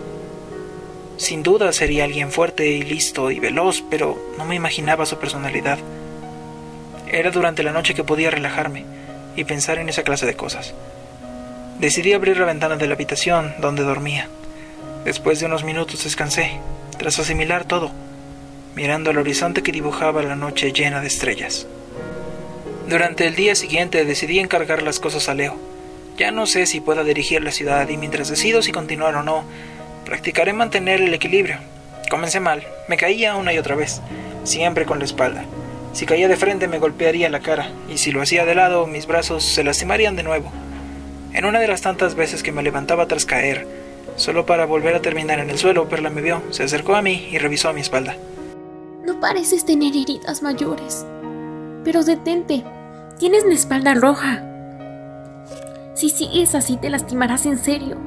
Sin 1.17 1.43
duda 1.43 1.71
sería 1.73 2.05
alguien 2.05 2.31
fuerte 2.31 2.67
y 2.67 2.81
listo 2.81 3.29
y 3.29 3.39
veloz, 3.39 3.83
pero 3.89 4.17
no 4.37 4.45
me 4.45 4.55
imaginaba 4.55 5.05
su 5.05 5.19
personalidad. 5.19 5.77
Era 7.11 7.29
durante 7.29 7.61
la 7.61 7.73
noche 7.73 7.93
que 7.93 8.05
podía 8.05 8.31
relajarme 8.31 8.85
y 9.35 9.43
pensar 9.43 9.77
en 9.77 9.89
esa 9.89 10.03
clase 10.03 10.25
de 10.25 10.35
cosas. 10.35 10.73
Decidí 11.79 12.13
abrir 12.13 12.37
la 12.37 12.45
ventana 12.45 12.77
de 12.77 12.87
la 12.87 12.95
habitación 12.95 13.53
donde 13.59 13.83
dormía. 13.83 14.29
Después 15.03 15.39
de 15.39 15.47
unos 15.47 15.63
minutos 15.63 16.03
descansé, 16.03 16.51
tras 16.97 17.19
asimilar 17.19 17.65
todo, 17.65 17.91
mirando 18.75 19.09
al 19.09 19.17
horizonte 19.17 19.63
que 19.63 19.71
dibujaba 19.71 20.23
la 20.23 20.35
noche 20.35 20.71
llena 20.71 21.01
de 21.01 21.07
estrellas. 21.07 21.67
Durante 22.87 23.27
el 23.27 23.35
día 23.35 23.55
siguiente 23.55 24.03
decidí 24.05 24.39
encargar 24.39 24.81
las 24.83 24.99
cosas 24.99 25.29
a 25.29 25.33
Leo. 25.33 25.57
Ya 26.17 26.31
no 26.31 26.45
sé 26.45 26.65
si 26.65 26.81
pueda 26.81 27.03
dirigir 27.03 27.43
la 27.43 27.51
ciudad 27.51 27.87
y 27.89 27.97
mientras 27.97 28.29
decido 28.29 28.61
si 28.61 28.71
continuar 28.71 29.15
o 29.15 29.23
no, 29.23 29.43
practicaré 30.05 30.53
mantener 30.53 31.01
el 31.01 31.13
equilibrio. 31.13 31.57
Comencé 32.09 32.39
mal, 32.39 32.67
me 32.89 32.97
caía 32.97 33.35
una 33.35 33.53
y 33.53 33.57
otra 33.57 33.75
vez, 33.75 34.01
siempre 34.43 34.85
con 34.85 34.99
la 34.99 35.05
espalda. 35.05 35.45
Si 35.93 36.05
caía 36.05 36.27
de 36.27 36.37
frente 36.37 36.67
me 36.67 36.79
golpearía 36.79 37.29
la 37.29 37.39
cara, 37.39 37.69
y 37.89 37.97
si 37.97 38.11
lo 38.11 38.21
hacía 38.21 38.45
de 38.45 38.55
lado 38.55 38.87
mis 38.87 39.07
brazos 39.07 39.43
se 39.43 39.63
lastimarían 39.63 40.15
de 40.15 40.23
nuevo. 40.23 40.51
En 41.33 41.45
una 41.45 41.59
de 41.59 41.67
las 41.67 41.81
tantas 41.81 42.15
veces 42.15 42.43
que 42.43 42.51
me 42.51 42.63
levantaba 42.63 43.07
tras 43.07 43.25
caer, 43.25 43.65
solo 44.17 44.45
para 44.45 44.65
volver 44.65 44.95
a 44.95 45.01
terminar 45.01 45.39
en 45.39 45.49
el 45.49 45.57
suelo, 45.57 45.87
Perla 45.87 46.09
me 46.09 46.21
vio, 46.21 46.43
se 46.49 46.63
acercó 46.63 46.95
a 46.95 47.01
mí 47.01 47.29
y 47.31 47.37
revisó 47.37 47.71
mi 47.71 47.79
espalda. 47.79 48.17
No 49.05 49.19
pareces 49.19 49.65
tener 49.65 49.95
heridas 49.95 50.43
mayores. 50.43 51.05
Pero 51.83 52.03
detente, 52.03 52.63
tienes 53.17 53.43
la 53.45 53.53
espalda 53.53 53.93
roja. 53.95 54.43
Si 55.95 56.09
sigues 56.09 56.55
así 56.55 56.77
te 56.77 56.89
lastimarás 56.89 57.45
en 57.45 57.57
serio. 57.57 57.97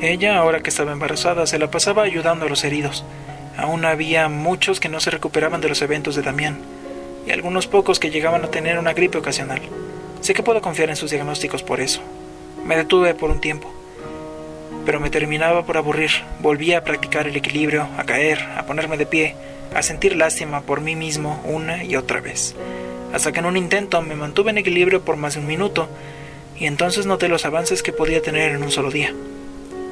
Ella, 0.00 0.36
ahora 0.38 0.60
que 0.60 0.70
estaba 0.70 0.92
embarazada, 0.92 1.46
se 1.46 1.58
la 1.58 1.70
pasaba 1.70 2.02
ayudando 2.02 2.44
a 2.44 2.48
los 2.48 2.62
heridos. 2.64 3.04
Aún 3.56 3.84
había 3.84 4.28
muchos 4.28 4.80
que 4.80 4.88
no 4.88 5.00
se 5.00 5.10
recuperaban 5.10 5.60
de 5.60 5.68
los 5.68 5.80
eventos 5.80 6.14
de 6.14 6.22
Damián, 6.22 6.58
y 7.26 7.30
algunos 7.30 7.66
pocos 7.66 7.98
que 7.98 8.10
llegaban 8.10 8.44
a 8.44 8.50
tener 8.50 8.78
una 8.78 8.92
gripe 8.92 9.18
ocasional. 9.18 9.62
Sé 10.20 10.34
que 10.34 10.42
puedo 10.42 10.60
confiar 10.60 10.90
en 10.90 10.96
sus 10.96 11.10
diagnósticos 11.10 11.62
por 11.62 11.80
eso. 11.80 12.00
Me 12.66 12.76
detuve 12.76 13.14
por 13.14 13.30
un 13.30 13.40
tiempo, 13.40 13.72
pero 14.84 15.00
me 15.00 15.10
terminaba 15.10 15.64
por 15.64 15.76
aburrir. 15.76 16.10
Volvía 16.40 16.78
a 16.78 16.84
practicar 16.84 17.26
el 17.26 17.36
equilibrio, 17.36 17.88
a 17.96 18.04
caer, 18.04 18.42
a 18.56 18.66
ponerme 18.66 18.96
de 18.96 19.06
pie, 19.06 19.36
a 19.74 19.82
sentir 19.82 20.16
lástima 20.16 20.62
por 20.62 20.80
mí 20.80 20.96
mismo 20.96 21.40
una 21.44 21.84
y 21.84 21.96
otra 21.96 22.20
vez. 22.20 22.54
Hasta 23.12 23.32
que 23.32 23.40
en 23.40 23.46
un 23.46 23.56
intento 23.56 24.00
me 24.02 24.14
mantuve 24.14 24.50
en 24.50 24.58
equilibrio 24.58 25.02
por 25.02 25.16
más 25.16 25.34
de 25.34 25.40
un 25.40 25.46
minuto, 25.46 25.88
y 26.58 26.66
entonces 26.66 27.06
noté 27.06 27.28
los 27.28 27.44
avances 27.44 27.82
que 27.82 27.92
podía 27.92 28.22
tener 28.22 28.52
en 28.52 28.62
un 28.62 28.70
solo 28.70 28.90
día. 28.90 29.12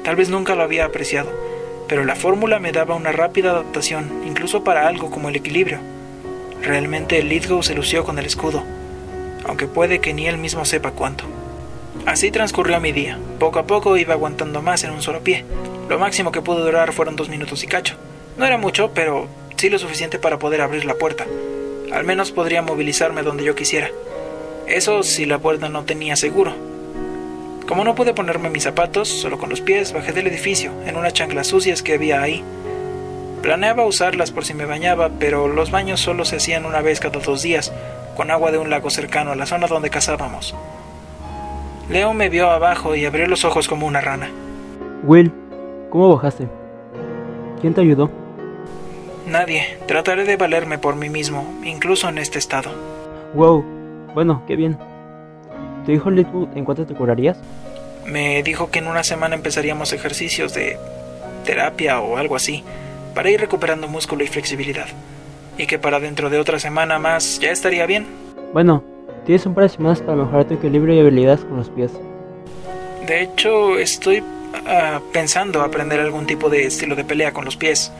Tal 0.03 0.15
vez 0.15 0.29
nunca 0.29 0.55
lo 0.55 0.63
había 0.63 0.85
apreciado, 0.85 1.31
pero 1.87 2.05
la 2.05 2.15
fórmula 2.15 2.59
me 2.59 2.71
daba 2.71 2.95
una 2.95 3.11
rápida 3.11 3.51
adaptación, 3.51 4.23
incluso 4.25 4.63
para 4.63 4.87
algo 4.87 5.11
como 5.11 5.29
el 5.29 5.35
equilibrio. 5.35 5.79
Realmente 6.61 7.21
Lithgow 7.21 7.61
se 7.63 7.75
lució 7.75 8.03
con 8.03 8.19
el 8.19 8.25
escudo, 8.25 8.63
aunque 9.45 9.67
puede 9.67 9.99
que 9.99 10.13
ni 10.13 10.27
él 10.27 10.37
mismo 10.37 10.63
sepa 10.65 10.91
cuánto. 10.91 11.25
Así 12.05 12.31
transcurrió 12.31 12.79
mi 12.79 12.91
día. 12.91 13.17
Poco 13.39 13.59
a 13.59 13.67
poco 13.67 13.97
iba 13.97 14.13
aguantando 14.13 14.61
más 14.61 14.83
en 14.83 14.91
un 14.91 15.01
solo 15.01 15.21
pie. 15.21 15.45
Lo 15.89 15.99
máximo 15.99 16.31
que 16.31 16.41
pudo 16.41 16.63
durar 16.63 16.93
fueron 16.93 17.15
dos 17.15 17.29
minutos 17.29 17.63
y 17.63 17.67
cacho. 17.67 17.95
No 18.37 18.45
era 18.45 18.57
mucho, 18.57 18.91
pero 18.93 19.27
sí 19.55 19.69
lo 19.69 19.79
suficiente 19.79 20.19
para 20.19 20.39
poder 20.39 20.61
abrir 20.61 20.85
la 20.85 20.95
puerta. 20.95 21.25
Al 21.91 22.03
menos 22.03 22.31
podría 22.31 22.61
movilizarme 22.61 23.23
donde 23.23 23.43
yo 23.43 23.55
quisiera. 23.55 23.89
Eso 24.67 25.03
si 25.03 25.25
la 25.25 25.39
puerta 25.39 25.69
no 25.69 25.83
tenía 25.83 26.15
seguro. 26.15 26.53
Como 27.67 27.83
no 27.83 27.95
pude 27.95 28.13
ponerme 28.13 28.49
mis 28.49 28.63
zapatos, 28.63 29.07
solo 29.07 29.37
con 29.37 29.49
los 29.49 29.61
pies 29.61 29.93
bajé 29.93 30.11
del 30.11 30.27
edificio, 30.27 30.71
en 30.85 30.97
unas 30.97 31.13
chanclas 31.13 31.47
sucias 31.47 31.81
que 31.81 31.93
había 31.93 32.21
ahí. 32.21 32.43
Planeaba 33.41 33.85
usarlas 33.85 34.31
por 34.31 34.45
si 34.45 34.53
me 34.53 34.65
bañaba, 34.65 35.11
pero 35.19 35.47
los 35.47 35.71
baños 35.71 35.99
solo 35.99 36.25
se 36.25 36.37
hacían 36.37 36.65
una 36.65 36.81
vez 36.81 36.99
cada 36.99 37.19
dos 37.19 37.41
días, 37.41 37.73
con 38.15 38.31
agua 38.31 38.51
de 38.51 38.57
un 38.57 38.69
lago 38.69 38.89
cercano 38.89 39.31
a 39.31 39.35
la 39.35 39.45
zona 39.45 39.67
donde 39.67 39.89
cazábamos. 39.89 40.55
Leo 41.89 42.13
me 42.13 42.29
vio 42.29 42.49
abajo 42.49 42.95
y 42.95 43.05
abrió 43.05 43.27
los 43.27 43.43
ojos 43.43 43.67
como 43.67 43.85
una 43.85 44.01
rana. 44.01 44.29
Will, 45.03 45.31
¿cómo 45.89 46.15
bajaste? 46.15 46.47
¿Quién 47.59 47.73
te 47.73 47.81
ayudó? 47.81 48.22
Nadie. 49.27 49.77
Trataré 49.87 50.25
de 50.25 50.35
valerme 50.35 50.77
por 50.77 50.95
mí 50.95 51.09
mismo, 51.09 51.59
incluso 51.63 52.09
en 52.09 52.17
este 52.17 52.39
estado. 52.39 52.71
Wow, 53.33 53.63
bueno, 54.13 54.43
qué 54.47 54.55
bien. 54.55 54.77
¿Te 55.85 55.93
dijo 55.93 56.11
Litwood 56.11 56.49
en 56.55 56.65
cuánto 56.65 56.85
te 56.85 56.93
curarías? 56.93 57.37
Me 58.05 58.43
dijo 58.43 58.69
que 58.69 58.79
en 58.79 58.87
una 58.87 59.03
semana 59.03 59.35
empezaríamos 59.35 59.93
ejercicios 59.93 60.53
de 60.53 60.77
terapia 61.45 61.99
o 62.01 62.17
algo 62.17 62.35
así, 62.35 62.63
para 63.15 63.29
ir 63.29 63.39
recuperando 63.39 63.87
músculo 63.87 64.23
y 64.23 64.27
flexibilidad. 64.27 64.87
Y 65.57 65.67
que 65.67 65.79
para 65.79 65.99
dentro 65.99 66.29
de 66.29 66.39
otra 66.39 66.59
semana 66.59 66.99
más 66.99 67.39
ya 67.39 67.51
estaría 67.51 67.85
bien. 67.85 68.05
Bueno, 68.53 68.83
tienes 69.25 69.45
un 69.45 69.53
par 69.53 69.63
de 69.63 69.69
semanas 69.69 70.01
para 70.01 70.17
mejorar 70.17 70.45
tu 70.45 70.55
equilibrio 70.55 70.95
y 70.95 70.99
habilidades 70.99 71.41
con 71.45 71.57
los 71.57 71.69
pies. 71.69 71.91
De 73.07 73.21
hecho, 73.21 73.77
estoy 73.77 74.19
uh, 74.19 74.99
pensando 75.11 75.61
aprender 75.61 75.99
algún 75.99 76.25
tipo 76.25 76.49
de 76.49 76.65
estilo 76.65 76.95
de 76.95 77.03
pelea 77.03 77.31
con 77.31 77.45
los 77.45 77.55
pies 77.55 77.91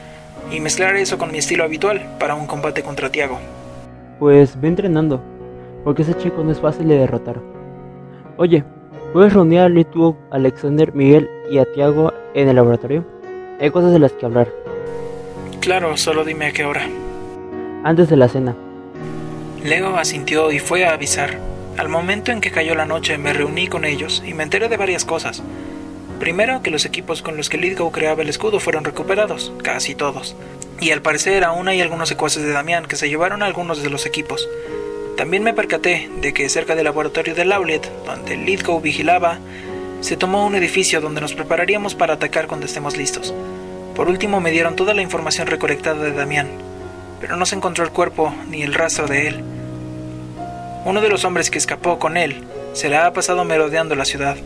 y 0.51 0.59
mezclar 0.59 0.95
eso 0.95 1.17
con 1.17 1.31
mi 1.31 1.39
estilo 1.39 1.63
habitual 1.63 2.15
para 2.19 2.35
un 2.35 2.47
combate 2.47 2.83
contra 2.83 3.11
Tiago. 3.11 3.39
Pues 4.19 4.59
ve 4.59 4.67
entrenando, 4.67 5.21
porque 5.83 6.03
ese 6.03 6.15
chico 6.15 6.43
no 6.43 6.51
es 6.51 6.59
fácil 6.59 6.87
de 6.87 6.97
derrotar. 6.97 7.37
Oye, 8.37 8.63
¿puedes 9.11 9.33
reunir 9.33 9.59
a 9.59 9.69
Alexander, 10.31 10.93
Miguel 10.93 11.29
y 11.51 11.57
a 11.57 11.65
Tiago 11.65 12.13
en 12.33 12.49
el 12.49 12.55
laboratorio? 12.55 13.05
Hay 13.59 13.69
cosas 13.71 13.91
de 13.91 13.99
las 13.99 14.11
que 14.13 14.25
hablar. 14.25 14.49
Claro, 15.59 15.95
solo 15.97 16.25
dime 16.25 16.47
a 16.47 16.51
qué 16.51 16.65
hora. 16.65 16.87
Antes 17.83 18.09
de 18.09 18.17
la 18.17 18.27
cena. 18.27 18.55
Leo 19.63 19.95
asintió 19.95 20.51
y 20.51 20.59
fue 20.59 20.85
a 20.85 20.93
avisar. 20.93 21.37
Al 21.77 21.89
momento 21.89 22.31
en 22.31 22.41
que 22.41 22.51
cayó 22.51 22.75
la 22.75 22.85
noche 22.85 23.17
me 23.17 23.33
reuní 23.33 23.67
con 23.67 23.85
ellos 23.85 24.21
y 24.25 24.33
me 24.33 24.43
enteré 24.43 24.67
de 24.67 24.77
varias 24.77 25.05
cosas. 25.05 25.41
Primero, 26.23 26.61
que 26.61 26.71
los 26.71 26.85
equipos 26.85 27.21
con 27.21 27.35
los 27.35 27.49
que 27.49 27.57
Lithgow 27.57 27.91
creaba 27.91 28.21
el 28.21 28.29
escudo 28.29 28.61
fueron 28.61 28.85
recuperados, 28.85 29.51
casi 29.61 29.93
todos. 29.93 30.37
Y 30.79 30.91
al 30.91 31.01
parecer 31.01 31.43
aún 31.43 31.67
hay 31.67 31.81
algunos 31.81 32.07
secuaces 32.07 32.43
de 32.43 32.53
Damián 32.53 32.85
que 32.85 32.95
se 32.95 33.09
llevaron 33.09 33.43
algunos 33.43 33.83
de 33.83 33.89
los 33.89 34.05
equipos. 34.05 34.47
También 35.17 35.43
me 35.43 35.53
percaté 35.53 36.09
de 36.21 36.33
que 36.33 36.47
cerca 36.47 36.75
del 36.75 36.85
laboratorio 36.85 37.35
de 37.35 37.43
Lowlet, 37.43 37.91
donde 38.05 38.37
Lithgow 38.37 38.79
vigilaba, 38.79 39.39
se 39.99 40.15
tomó 40.15 40.45
un 40.45 40.55
edificio 40.55 41.01
donde 41.01 41.19
nos 41.19 41.33
prepararíamos 41.33 41.93
para 41.93 42.13
atacar 42.13 42.47
cuando 42.47 42.67
estemos 42.67 42.95
listos. 42.95 43.33
Por 43.93 44.07
último 44.07 44.39
me 44.39 44.51
dieron 44.51 44.77
toda 44.77 44.93
la 44.93 45.01
información 45.01 45.47
recolectada 45.47 46.05
de 46.05 46.13
Damián, 46.13 46.47
pero 47.19 47.35
no 47.35 47.45
se 47.45 47.57
encontró 47.57 47.83
el 47.83 47.91
cuerpo 47.91 48.33
ni 48.49 48.63
el 48.63 48.73
rastro 48.73 49.07
de 49.07 49.27
él. 49.27 49.43
Uno 50.85 51.01
de 51.01 51.09
los 51.09 51.25
hombres 51.25 51.51
que 51.51 51.57
escapó 51.57 51.99
con 51.99 52.15
él 52.15 52.45
se 52.71 52.87
la 52.87 53.07
ha 53.07 53.11
pasado 53.11 53.43
merodeando 53.43 53.93
la 53.95 54.05
ciudad. 54.05 54.37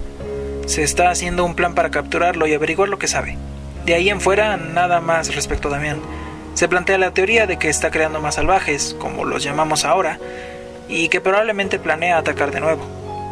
Se 0.67 0.83
está 0.83 1.09
haciendo 1.09 1.45
un 1.45 1.55
plan 1.55 1.73
para 1.73 1.91
capturarlo 1.91 2.45
y 2.45 2.53
averiguar 2.53 2.89
lo 2.89 2.99
que 2.99 3.07
sabe. 3.07 3.37
De 3.85 3.93
ahí 3.93 4.09
en 4.09 4.19
fuera, 4.19 4.57
nada 4.57 4.99
más 4.99 5.33
respecto 5.33 5.69
a 5.69 5.71
Damián. 5.71 5.99
Se 6.55 6.67
plantea 6.67 6.97
la 6.97 7.11
teoría 7.11 7.47
de 7.47 7.57
que 7.57 7.69
está 7.69 7.89
creando 7.89 8.19
más 8.19 8.35
salvajes, 8.35 8.93
como 8.99 9.23
los 9.23 9.43
llamamos 9.43 9.85
ahora, 9.85 10.19
y 10.89 11.07
que 11.07 11.21
probablemente 11.21 11.79
planea 11.79 12.17
atacar 12.17 12.51
de 12.51 12.59
nuevo. 12.59 12.85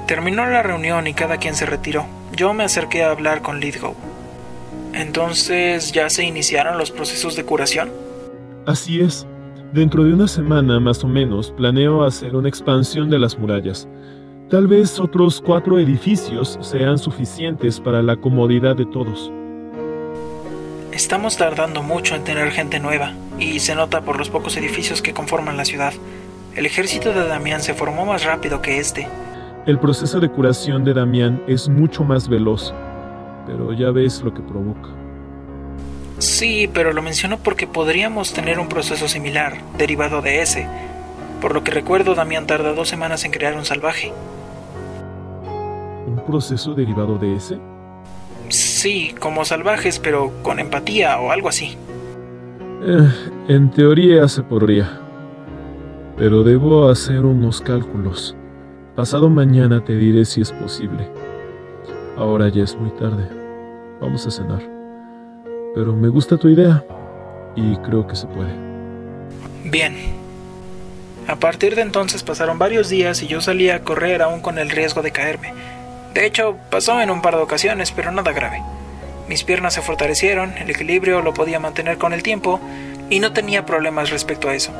Terminó 0.08 0.46
la 0.46 0.64
reunión 0.64 1.08
y 1.08 1.14
cada 1.14 1.36
quien 1.36 1.56
se 1.56 1.66
retiró. 1.66 2.06
Yo 2.32 2.54
me 2.54 2.64
acerqué 2.64 3.04
a 3.04 3.12
hablar 3.12 3.42
con 3.42 3.60
Lithgow. 3.60 3.96
Entonces, 4.94 5.92
¿ya 5.92 6.10
se 6.10 6.24
iniciaron 6.24 6.78
los 6.78 6.92
procesos 6.92 7.36
de 7.36 7.44
curación? 7.44 7.92
Así 8.66 9.02
es. 9.02 9.28
Dentro 9.74 10.06
de 10.06 10.14
una 10.14 10.30
semana 10.30 10.80
más 10.80 11.04
o 11.04 11.08
menos 11.10 11.52
planeo 11.52 12.06
hacer 12.06 12.34
una 12.34 12.48
expansión 12.48 13.10
de 13.10 13.20
las 13.20 13.38
murallas. 13.38 13.90
Tal 14.50 14.68
vez 14.68 15.00
otros 15.00 15.42
cuatro 15.44 15.80
edificios 15.80 16.60
sean 16.62 17.00
suficientes 17.00 17.80
para 17.80 18.04
la 18.04 18.16
comodidad 18.16 18.76
de 18.76 18.86
todos. 18.86 19.32
Estamos 20.92 21.36
tardando 21.36 21.82
mucho 21.82 22.14
en 22.14 22.24
tener 22.24 22.52
gente 22.52 22.80
nueva, 22.80 23.14
y 23.40 23.60
se 23.60 23.74
nota 23.74 24.02
por 24.02 24.20
los 24.20 24.30
pocos 24.30 24.56
edificios 24.56 25.02
que 25.02 25.16
conforman 25.16 25.58
la 25.58 25.66
ciudad. 25.66 25.94
El 26.56 26.68
ejército 26.68 27.12
de 27.12 27.28
Damián 27.28 27.64
se 27.64 27.74
formó 27.74 28.06
más 28.06 28.24
rápido 28.24 28.62
que 28.62 28.78
este. 28.78 29.08
El 29.66 29.80
proceso 29.80 30.20
de 30.20 30.30
curación 30.30 30.84
de 30.84 30.94
Damián 30.94 31.42
es 31.48 31.68
mucho 31.68 32.04
más 32.04 32.28
veloz, 32.28 32.72
pero 33.48 33.74
ya 33.74 33.90
ves 33.90 34.22
lo 34.22 34.32
que 34.32 34.44
provoca. 34.44 34.90
Sí, 36.20 36.70
pero 36.72 36.94
lo 36.94 37.02
menciono 37.02 37.40
porque 37.40 37.66
podríamos 37.66 38.32
tener 38.32 38.60
un 38.60 38.70
proceso 38.70 39.08
similar, 39.08 39.58
derivado 39.76 40.22
de 40.22 40.44
ese. 40.44 40.68
Por 41.46 41.54
lo 41.54 41.64
que 41.64 41.70
recuerdo, 41.70 42.16
Damián 42.16 42.48
tarda 42.48 42.74
dos 42.74 42.90
semanas 42.90 43.24
en 43.24 43.30
crear 43.30 43.56
un 43.56 43.66
salvaje. 43.66 44.12
¿Un 46.08 46.20
proceso 46.26 46.74
derivado 46.74 47.20
de 47.20 47.36
ese? 47.36 47.60
Sí, 48.50 49.14
como 49.20 49.46
salvajes, 49.46 50.00
pero 50.00 50.32
con 50.42 50.60
empatía 50.60 51.20
o 51.20 51.30
algo 51.30 51.48
así. 51.48 51.78
Eh, 52.84 53.10
en 53.48 53.70
teoría 53.70 54.28
se 54.28 54.42
podría. 54.42 55.00
pero 56.18 56.44
debo 56.44 56.90
hacer 56.90 57.24
unos 57.24 57.62
cálculos. 57.62 58.36
Pasado 58.96 59.30
mañana 59.30 59.84
te 59.84 59.96
diré 59.96 60.26
si 60.26 60.42
es 60.42 60.52
posible. 60.52 61.08
Ahora 62.18 62.50
ya 62.50 62.64
es 62.64 62.76
muy 62.76 62.90
tarde. 62.90 63.30
Vamos 64.02 64.26
a 64.26 64.32
cenar. 64.32 64.64
Pero 65.76 65.96
me 65.96 66.08
gusta 66.08 66.38
tu 66.38 66.50
idea 66.50 66.84
y 67.56 67.76
creo 67.78 68.08
que 68.08 68.16
se 68.16 68.26
puede. 68.26 68.52
Bien. 69.66 70.25
A 71.28 71.38
partir 71.38 71.76
de 71.76 71.82
entonces 71.82 72.22
pasaron 72.22 72.60
varios 72.60 72.88
días 72.88 73.24
y 73.24 73.28
yo 73.28 73.42
salía 73.42 73.76
a 73.76 73.80
correr 73.80 74.22
aún 74.22 74.42
con 74.42 74.60
el 74.60 74.70
riesgo 74.70 75.02
de 75.02 75.12
caerme. 75.12 75.54
De 76.14 76.26
hecho, 76.26 76.56
pasó 76.70 77.02
en 77.02 77.10
un 77.10 77.24
par 77.24 77.36
de 77.36 77.42
ocasiones, 77.42 77.92
pero 77.92 78.12
nada 78.12 78.32
grave. 78.32 78.62
Mis 79.28 79.44
piernas 79.44 79.74
se 79.74 79.82
fortalecieron, 79.82 80.56
el 80.58 80.70
equilibrio 80.70 81.24
lo 81.24 81.34
podía 81.34 81.60
mantener 81.60 81.98
con 81.98 82.14
el 82.14 82.22
tiempo 82.22 82.60
y 83.10 83.20
no 83.20 83.34
tenía 83.34 83.66
problemas 83.66 84.12
respecto 84.12 84.50
a 84.50 84.54
eso. 84.54 84.72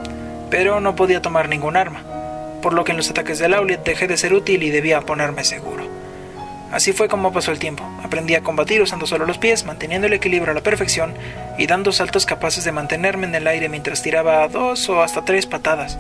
Pero 0.52 0.80
no 0.82 0.96
podía 0.96 1.22
tomar 1.22 1.50
ningún 1.50 1.78
arma, 1.78 2.04
por 2.62 2.74
lo 2.74 2.84
que 2.84 2.92
en 2.92 2.98
los 2.98 3.10
ataques 3.10 3.40
del 3.40 3.56
Auliet 3.56 3.84
dejé 3.84 4.08
de 4.08 4.18
ser 4.18 4.34
útil 4.34 4.62
y 4.62 4.70
debía 4.70 5.02
ponerme 5.02 5.44
seguro. 5.44 5.84
Así 6.72 6.94
fue 6.94 7.08
como 7.08 7.34
pasó 7.34 7.52
el 7.52 7.60
tiempo. 7.60 7.84
Aprendí 8.04 8.36
a 8.36 8.44
combatir 8.44 8.84
usando 8.84 9.08
solo 9.08 9.26
los 9.26 9.40
pies, 9.40 9.66
manteniendo 9.66 10.06
el 10.06 10.14
equilibrio 10.14 10.52
a 10.52 10.56
la 10.56 10.62
perfección 10.62 11.16
y 11.58 11.66
dando 11.66 11.92
saltos 11.92 12.28
capaces 12.28 12.64
de 12.66 12.72
mantenerme 12.72 13.26
en 13.26 13.34
el 13.34 13.48
aire 13.48 13.68
mientras 13.68 14.04
tiraba 14.04 14.48
dos 14.48 14.90
o 14.90 15.02
hasta 15.02 15.26
tres 15.26 15.48
patadas. 15.48 15.98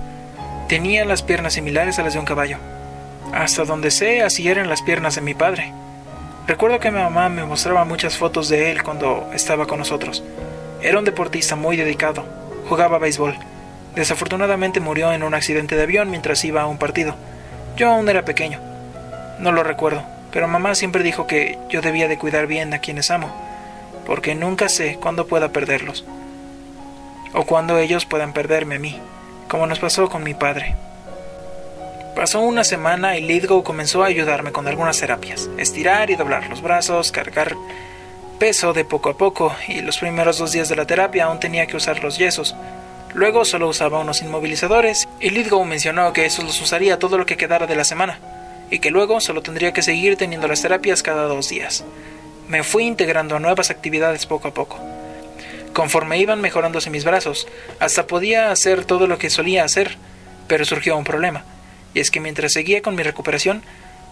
Tenía 0.67 1.05
las 1.05 1.21
piernas 1.21 1.53
similares 1.53 1.99
a 1.99 2.03
las 2.03 2.13
de 2.13 2.19
un 2.19 2.25
caballo. 2.25 2.57
Hasta 3.33 3.65
donde 3.65 3.91
sé, 3.91 4.23
así 4.23 4.47
eran 4.47 4.67
las 4.67 4.81
piernas 4.81 5.13
de 5.13 5.21
mi 5.21 5.35
padre. 5.35 5.71
Recuerdo 6.47 6.79
que 6.79 6.89
mi 6.89 6.97
mamá 6.97 7.29
me 7.29 7.45
mostraba 7.45 7.85
muchas 7.85 8.17
fotos 8.17 8.49
de 8.49 8.71
él 8.71 8.81
cuando 8.81 9.29
estaba 9.33 9.67
con 9.67 9.77
nosotros. 9.77 10.23
Era 10.81 10.97
un 10.97 11.05
deportista 11.05 11.55
muy 11.55 11.77
dedicado. 11.77 12.25
Jugaba 12.67 12.97
béisbol. 12.97 13.35
Desafortunadamente 13.95 14.79
murió 14.79 15.13
en 15.13 15.21
un 15.21 15.35
accidente 15.35 15.75
de 15.75 15.83
avión 15.83 16.09
mientras 16.09 16.43
iba 16.43 16.63
a 16.63 16.67
un 16.67 16.79
partido. 16.79 17.15
Yo 17.77 17.91
aún 17.91 18.09
era 18.09 18.25
pequeño. 18.25 18.59
No 19.39 19.51
lo 19.51 19.63
recuerdo, 19.63 20.03
pero 20.31 20.47
mamá 20.47 20.73
siempre 20.73 21.03
dijo 21.03 21.27
que 21.27 21.59
yo 21.69 21.81
debía 21.81 22.07
de 22.07 22.17
cuidar 22.17 22.47
bien 22.47 22.73
a 22.73 22.79
quienes 22.79 23.11
amo, 23.11 23.31
porque 24.05 24.33
nunca 24.33 24.69
sé 24.69 24.97
cuándo 25.01 25.27
pueda 25.27 25.49
perderlos. 25.49 26.05
O 27.33 27.43
cuándo 27.43 27.77
ellos 27.77 28.05
puedan 28.05 28.33
perderme 28.33 28.75
a 28.75 28.79
mí, 28.79 28.99
como 29.55 29.67
nos 29.67 29.79
pasó 29.79 30.09
con 30.09 30.21
mi 30.21 30.33
padre. 30.33 30.75
Pasó 32.13 32.41
una 32.41 32.65
semana 32.65 33.15
y 33.15 33.21
Lidgo 33.21 33.63
comenzó 33.63 34.03
a 34.03 34.07
ayudarme 34.07 34.51
con 34.51 34.67
algunas 34.67 34.99
terapias. 34.99 35.49
Estirar 35.57 36.09
y 36.09 36.17
doblar 36.17 36.49
los 36.49 36.61
brazos, 36.61 37.13
cargar 37.13 37.55
peso 38.37 38.73
de 38.73 38.83
poco 38.83 39.11
a 39.11 39.17
poco, 39.17 39.55
y 39.69 39.79
los 39.79 39.99
primeros 39.99 40.39
dos 40.39 40.51
días 40.51 40.67
de 40.67 40.75
la 40.75 40.85
terapia 40.85 41.23
aún 41.23 41.39
tenía 41.39 41.67
que 41.67 41.77
usar 41.77 42.03
los 42.03 42.17
yesos. 42.17 42.53
Luego 43.13 43.45
solo 43.45 43.69
usaba 43.69 43.99
unos 43.99 44.21
inmovilizadores, 44.21 45.07
y 45.21 45.29
Lidgo 45.29 45.63
mencionó 45.63 46.11
que 46.11 46.25
esos 46.25 46.43
los 46.43 46.61
usaría 46.61 46.99
todo 46.99 47.17
lo 47.17 47.25
que 47.25 47.37
quedara 47.37 47.65
de 47.65 47.77
la 47.77 47.85
semana, 47.85 48.19
y 48.69 48.79
que 48.79 48.91
luego 48.91 49.21
solo 49.21 49.41
tendría 49.41 49.71
que 49.71 49.83
seguir 49.83 50.17
teniendo 50.17 50.49
las 50.49 50.63
terapias 50.63 51.01
cada 51.01 51.27
dos 51.27 51.47
días. 51.47 51.85
Me 52.49 52.63
fui 52.63 52.83
integrando 52.83 53.37
a 53.37 53.39
nuevas 53.39 53.69
actividades 53.69 54.25
poco 54.25 54.49
a 54.49 54.53
poco. 54.53 54.81
Conforme 55.75 56.17
iban 56.17 56.41
mejorándose 56.41 56.89
mis 56.89 57.05
brazos, 57.05 57.47
hasta 57.79 58.07
podía 58.07 58.49
hacer 58.49 58.83
todo 58.83 59.05
lo 59.05 59.19
que 59.19 59.29
solía 59.29 59.63
hacer, 59.63 59.97
pero 60.47 60.65
surgió 60.65 60.97
un 60.97 61.03
problema 61.03 61.45
y 61.95 62.01
es 62.01 62.11
que 62.11 62.19
mientras 62.19 62.51
seguía 62.51 62.83
con 62.83 62.93
mi 62.93 63.01
recuperación, 63.01 63.63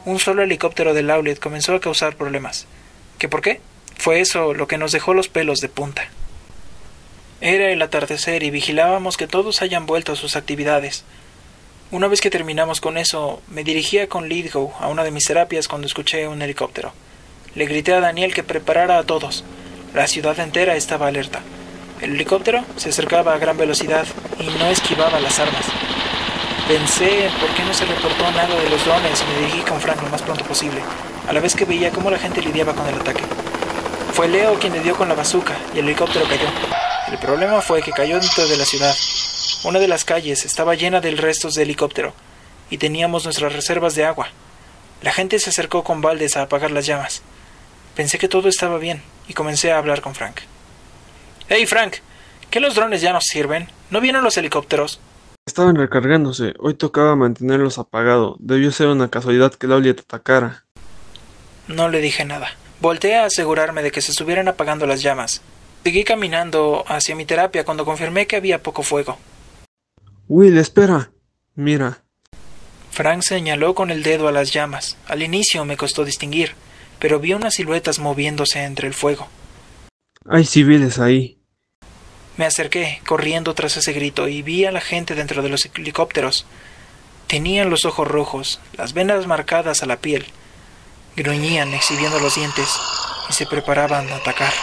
un 0.06 0.18
solo 0.18 0.42
helicóptero 0.42 0.96
del 0.96 1.12
Aulet 1.12 1.38
comenzó 1.38 1.76
a 1.76 1.82
causar 1.82 2.16
problemas. 2.16 2.66
¿Qué 3.20 3.30
por 3.30 3.42
qué? 3.42 3.60
Fue 3.98 4.22
eso 4.22 4.54
lo 4.54 4.68
que 4.68 4.78
nos 4.78 4.94
dejó 4.94 5.14
los 5.14 5.28
pelos 5.28 5.60
de 5.60 5.70
punta. 5.70 6.08
Era 7.42 7.70
el 7.72 7.82
atardecer 7.82 8.42
y 8.44 8.52
vigilábamos 8.52 9.18
que 9.18 9.28
todos 9.28 9.62
hayan 9.62 9.86
vuelto 9.86 10.14
a 10.14 10.16
sus 10.16 10.38
actividades. 10.38 11.04
Una 11.92 12.08
vez 12.08 12.22
que 12.22 12.30
terminamos 12.30 12.80
con 12.80 12.98
eso, 12.98 13.42
me 13.50 13.66
dirigía 13.66 14.08
con 14.08 14.30
Lidgo 14.30 14.74
a 14.80 14.88
una 14.88 15.04
de 15.04 15.12
mis 15.12 15.26
terapias 15.26 15.68
cuando 15.68 15.86
escuché 15.86 16.28
un 16.28 16.42
helicóptero. 16.42 16.94
Le 17.54 17.66
grité 17.66 17.94
a 17.94 18.00
Daniel 18.00 18.34
que 18.34 18.44
preparara 18.44 18.98
a 18.98 19.04
todos. 19.04 19.44
La 19.94 20.08
ciudad 20.08 20.40
entera 20.40 20.78
estaba 20.78 21.08
alerta. 21.08 21.42
El 22.04 22.16
helicóptero 22.16 22.66
se 22.76 22.90
acercaba 22.90 23.34
a 23.34 23.38
gran 23.38 23.58
velocidad 23.58 24.06
y 24.38 24.44
no 24.60 24.66
esquivaba 24.66 25.22
las 25.22 25.40
armas. 25.40 25.64
Pensé 26.68 27.30
por 27.40 27.50
qué 27.56 27.64
no 27.64 27.74
se 27.74 27.86
reportó 27.86 28.30
nada 28.32 28.60
de 28.60 28.70
los 28.70 28.84
drones 28.84 29.22
y 29.22 29.32
me 29.32 29.40
dirigí 29.40 29.62
con 29.62 29.80
Frank 29.80 30.02
lo 30.02 30.10
más 30.10 30.22
pronto 30.22 30.44
posible, 30.44 30.82
a 31.26 31.32
la 31.32 31.40
vez 31.40 31.56
que 31.56 31.64
veía 31.64 31.92
cómo 31.92 32.12
la 32.12 32.20
gente 32.20 32.42
lidiaba 32.42 32.74
con 32.74 32.86
el 32.88 32.96
ataque. 32.96 33.24
Fue 34.12 34.28
Leo 34.28 34.60
quien 34.60 34.74
le 34.74 34.82
dio 34.82 34.98
con 34.98 35.08
la 35.08 35.16
bazuca 35.16 35.58
y 35.74 35.80
el 35.80 35.86
helicóptero 35.86 36.26
cayó. 36.28 36.50
El 37.10 37.20
problema 37.20 37.62
fue 37.62 37.82
que 37.82 37.94
cayó 37.94 38.20
dentro 38.20 38.50
de 38.50 38.58
la 38.58 38.66
ciudad. 38.66 38.96
Una 39.64 39.80
de 39.80 39.88
las 39.88 40.04
calles 40.04 40.44
estaba 40.44 40.76
llena 40.76 41.00
de 41.00 41.12
restos 41.12 41.56
de 41.56 41.64
helicóptero 41.64 42.14
y 42.70 42.80
teníamos 42.80 43.24
nuestras 43.24 43.54
reservas 43.54 43.96
de 43.96 44.04
agua. 44.04 44.28
La 45.02 45.14
gente 45.14 45.40
se 45.40 45.52
acercó 45.52 45.86
con 45.86 46.02
baldes 46.02 46.36
a 46.36 46.42
apagar 46.42 46.72
las 46.72 46.86
llamas. 46.86 47.22
Pensé 47.96 48.18
que 48.18 48.28
todo 48.28 48.50
estaba 48.50 48.78
bien 48.78 49.02
y 49.30 49.34
comencé 49.34 49.72
a 49.72 49.78
hablar 49.78 50.02
con 50.02 50.16
Frank. 50.16 50.42
Hey 51.50 51.66
Frank, 51.66 51.96
¿qué 52.50 52.60
los 52.60 52.76
drones 52.76 53.02
ya 53.02 53.12
nos 53.12 53.26
sirven? 53.26 53.68
¿No 53.90 54.00
vienen 54.00 54.24
los 54.24 54.38
helicópteros? 54.38 55.00
Estaban 55.46 55.76
recargándose, 55.76 56.54
hoy 56.60 56.74
tocaba 56.74 57.18
mantenerlos 57.18 57.78
apagados. 57.78 58.38
Debió 58.40 58.72
ser 58.72 58.88
una 58.88 59.10
casualidad 59.10 59.54
que 59.54 59.68
Laulia 59.68 59.94
te 59.94 60.02
atacara. 60.02 60.64
No 61.68 61.90
le 61.90 62.00
dije 62.00 62.24
nada. 62.24 62.50
Volté 62.80 63.16
a 63.16 63.26
asegurarme 63.26 63.84
de 63.84 63.92
que 63.92 64.02
se 64.02 64.12
estuvieran 64.12 64.48
apagando 64.48 64.86
las 64.86 65.02
llamas. 65.02 65.42
Seguí 65.84 66.06
caminando 66.06 66.86
hacia 66.88 67.16
mi 67.16 67.26
terapia 67.26 67.66
cuando 67.66 67.84
confirmé 67.84 68.26
que 68.26 68.38
había 68.38 68.64
poco 68.64 68.84
fuego. 68.84 69.18
Will, 70.30 70.58
espera. 70.58 71.12
Mira. 71.56 72.04
Frank 72.92 73.22
señaló 73.22 73.76
con 73.76 73.92
el 73.92 74.02
dedo 74.02 74.30
a 74.30 74.32
las 74.32 74.54
llamas. 74.54 74.98
Al 75.08 75.24
inicio 75.24 75.66
me 75.66 75.76
costó 75.76 76.06
distinguir, 76.06 76.54
pero 77.00 77.20
vi 77.20 77.34
unas 77.34 77.56
siluetas 77.56 78.00
moviéndose 78.00 78.64
entre 78.64 78.88
el 78.88 78.94
fuego. 78.94 79.28
Hay 80.30 80.46
civiles 80.46 81.00
ahí. 81.00 81.38
Me 82.38 82.46
acerqué, 82.46 83.02
corriendo 83.06 83.54
tras 83.54 83.78
ese 83.78 83.94
grito, 83.94 84.28
y 84.28 84.42
vi 84.42 84.66
a 84.66 84.72
la 84.72 84.82
gente 84.82 85.16
dentro 85.16 85.42
de 85.42 85.50
los 85.50 85.66
helicópteros. 85.66 86.46
Tenían 87.28 87.70
los 87.70 87.86
ojos 87.86 88.08
rojos, 88.08 88.60
las 88.78 88.94
venas 88.94 89.28
marcadas 89.28 89.84
a 89.84 89.86
la 89.86 89.98
piel. 89.98 90.26
Gruñían, 91.16 91.74
exhibiendo 91.74 92.20
los 92.20 92.36
dientes, 92.36 92.70
y 93.30 93.34
se 93.34 93.46
preparaban 93.46 94.10
a 94.12 94.16
atacar. 94.16 94.54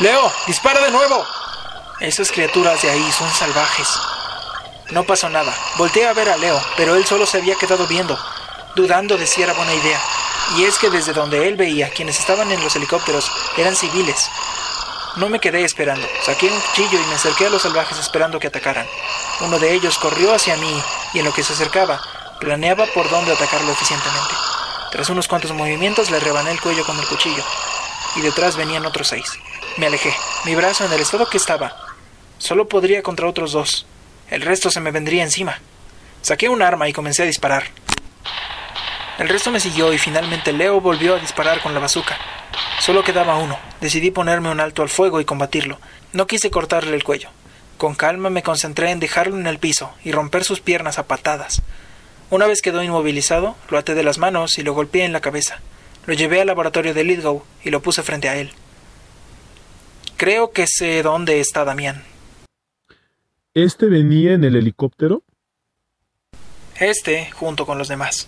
¡Leo! 0.00 0.32
¡Dispara 0.46 0.80
de 0.80 0.90
nuevo! 0.90 1.24
Esas 2.00 2.32
criaturas 2.32 2.80
de 2.80 2.90
ahí 2.90 3.12
son 3.12 3.30
salvajes. 3.30 3.88
No 4.90 5.04
pasó 5.04 5.28
nada. 5.28 5.54
Volté 5.76 6.06
a 6.06 6.14
ver 6.14 6.30
a 6.30 6.36
Leo, 6.38 6.60
pero 6.76 6.96
él 6.96 7.04
solo 7.04 7.26
se 7.26 7.38
había 7.38 7.56
quedado 7.56 7.86
viendo, 7.86 8.18
dudando 8.74 9.18
de 9.18 9.26
si 9.26 9.42
era 9.42 9.52
buena 9.52 9.74
idea. 9.74 10.00
Y 10.56 10.64
es 10.64 10.78
que 10.78 10.90
desde 10.90 11.12
donde 11.12 11.48
él 11.48 11.56
veía, 11.56 11.90
quienes 11.90 12.18
estaban 12.18 12.50
en 12.50 12.62
los 12.62 12.74
helicópteros 12.74 13.30
eran 13.56 13.76
civiles, 13.76 14.28
no 15.16 15.28
me 15.28 15.40
quedé 15.40 15.64
esperando. 15.64 16.06
Saqué 16.22 16.46
un 16.46 16.60
cuchillo 16.60 17.00
y 17.00 17.06
me 17.06 17.14
acerqué 17.14 17.46
a 17.46 17.50
los 17.50 17.62
salvajes 17.62 17.98
esperando 17.98 18.38
que 18.38 18.46
atacaran. 18.46 18.86
Uno 19.40 19.58
de 19.58 19.72
ellos 19.74 19.98
corrió 19.98 20.34
hacia 20.34 20.56
mí 20.56 20.82
y 21.14 21.20
en 21.20 21.24
lo 21.24 21.32
que 21.32 21.42
se 21.42 21.52
acercaba, 21.52 22.00
planeaba 22.40 22.86
por 22.86 23.08
dónde 23.10 23.32
atacarlo 23.32 23.72
eficientemente. 23.72 24.34
Tras 24.90 25.08
unos 25.08 25.28
cuantos 25.28 25.52
movimientos 25.52 26.10
le 26.10 26.20
rebané 26.20 26.50
el 26.50 26.60
cuello 26.60 26.84
con 26.84 26.98
el 26.98 27.06
cuchillo 27.06 27.44
y 28.16 28.20
detrás 28.22 28.56
venían 28.56 28.86
otros 28.86 29.08
seis. 29.08 29.38
Me 29.76 29.86
alejé. 29.86 30.14
Mi 30.44 30.54
brazo 30.54 30.84
en 30.84 30.92
el 30.92 31.00
estado 31.00 31.28
que 31.28 31.36
estaba. 31.36 31.76
Solo 32.38 32.68
podría 32.68 33.02
contra 33.02 33.28
otros 33.28 33.52
dos. 33.52 33.86
El 34.30 34.42
resto 34.42 34.70
se 34.70 34.80
me 34.80 34.90
vendría 34.90 35.22
encima. 35.22 35.60
Saqué 36.22 36.48
un 36.48 36.62
arma 36.62 36.88
y 36.88 36.92
comencé 36.92 37.22
a 37.22 37.26
disparar. 37.26 37.64
El 39.20 39.28
resto 39.28 39.50
me 39.50 39.60
siguió 39.60 39.92
y 39.92 39.98
finalmente 39.98 40.50
Leo 40.50 40.80
volvió 40.80 41.14
a 41.14 41.18
disparar 41.18 41.60
con 41.60 41.74
la 41.74 41.80
bazuca. 41.80 42.16
Solo 42.80 43.04
quedaba 43.04 43.36
uno. 43.36 43.58
Decidí 43.82 44.10
ponerme 44.10 44.50
un 44.50 44.60
alto 44.60 44.80
al 44.80 44.88
fuego 44.88 45.20
y 45.20 45.26
combatirlo. 45.26 45.78
No 46.14 46.26
quise 46.26 46.50
cortarle 46.50 46.96
el 46.96 47.04
cuello. 47.04 47.28
Con 47.76 47.94
calma 47.94 48.30
me 48.30 48.42
concentré 48.42 48.90
en 48.90 48.98
dejarlo 48.98 49.36
en 49.36 49.46
el 49.46 49.58
piso 49.58 49.92
y 50.02 50.12
romper 50.12 50.42
sus 50.42 50.60
piernas 50.60 50.98
a 50.98 51.06
patadas. 51.06 51.60
Una 52.30 52.46
vez 52.46 52.62
quedó 52.62 52.82
inmovilizado, 52.82 53.56
lo 53.68 53.76
até 53.76 53.94
de 53.94 54.04
las 54.04 54.16
manos 54.16 54.56
y 54.56 54.62
lo 54.62 54.72
golpeé 54.72 55.04
en 55.04 55.12
la 55.12 55.20
cabeza. 55.20 55.60
Lo 56.06 56.14
llevé 56.14 56.40
al 56.40 56.46
laboratorio 56.46 56.94
de 56.94 57.04
Lidgow 57.04 57.44
y 57.62 57.68
lo 57.68 57.82
puse 57.82 58.02
frente 58.02 58.30
a 58.30 58.38
él. 58.38 58.52
Creo 60.16 60.50
que 60.52 60.66
sé 60.66 61.02
dónde 61.02 61.40
está 61.40 61.66
Damián. 61.66 62.04
¿Este 63.52 63.84
venía 63.84 64.32
en 64.32 64.44
el 64.44 64.56
helicóptero? 64.56 65.22
Este, 66.76 67.30
junto 67.32 67.66
con 67.66 67.76
los 67.76 67.88
demás. 67.88 68.26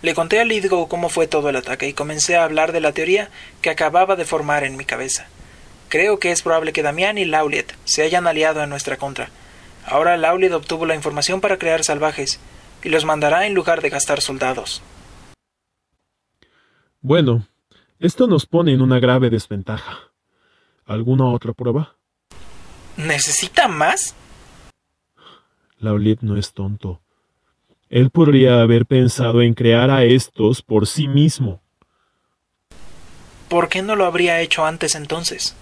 Le 0.00 0.14
conté 0.14 0.40
a 0.40 0.44
Lidgo 0.44 0.88
cómo 0.88 1.08
fue 1.08 1.26
todo 1.26 1.48
el 1.48 1.56
ataque 1.56 1.88
y 1.88 1.92
comencé 1.92 2.36
a 2.36 2.44
hablar 2.44 2.72
de 2.72 2.80
la 2.80 2.92
teoría 2.92 3.30
que 3.62 3.70
acababa 3.70 4.14
de 4.14 4.24
formar 4.24 4.62
en 4.62 4.76
mi 4.76 4.84
cabeza. 4.84 5.26
Creo 5.88 6.18
que 6.18 6.30
es 6.30 6.42
probable 6.42 6.72
que 6.72 6.82
Damián 6.82 7.18
y 7.18 7.24
Lauliet 7.24 7.74
se 7.84 8.02
hayan 8.02 8.26
aliado 8.26 8.62
en 8.62 8.70
nuestra 8.70 8.96
contra. 8.96 9.30
Ahora 9.84 10.16
Lauliet 10.16 10.52
obtuvo 10.52 10.86
la 10.86 10.94
información 10.94 11.40
para 11.40 11.58
crear 11.58 11.82
salvajes 11.82 12.38
y 12.84 12.90
los 12.90 13.04
mandará 13.04 13.46
en 13.46 13.54
lugar 13.54 13.80
de 13.80 13.90
gastar 13.90 14.20
soldados. 14.20 14.82
Bueno, 17.00 17.46
esto 17.98 18.28
nos 18.28 18.46
pone 18.46 18.72
en 18.72 18.82
una 18.82 19.00
grave 19.00 19.30
desventaja. 19.30 19.98
¿Alguna 20.84 21.26
otra 21.26 21.52
prueba? 21.52 21.96
¿Necesita 22.96 23.66
más? 23.66 24.14
Lauliet 25.78 26.20
no 26.22 26.36
es 26.36 26.52
tonto. 26.52 27.00
Él 27.90 28.10
podría 28.10 28.60
haber 28.60 28.86
pensado 28.86 29.40
en 29.40 29.54
crear 29.54 29.90
a 29.90 30.04
estos 30.04 30.62
por 30.62 30.86
sí 30.86 31.08
mismo. 31.08 31.60
¿Por 33.48 33.68
qué 33.68 33.80
no 33.82 33.96
lo 33.96 34.04
habría 34.04 34.40
hecho 34.40 34.66
antes 34.66 34.94
entonces? 34.94 35.56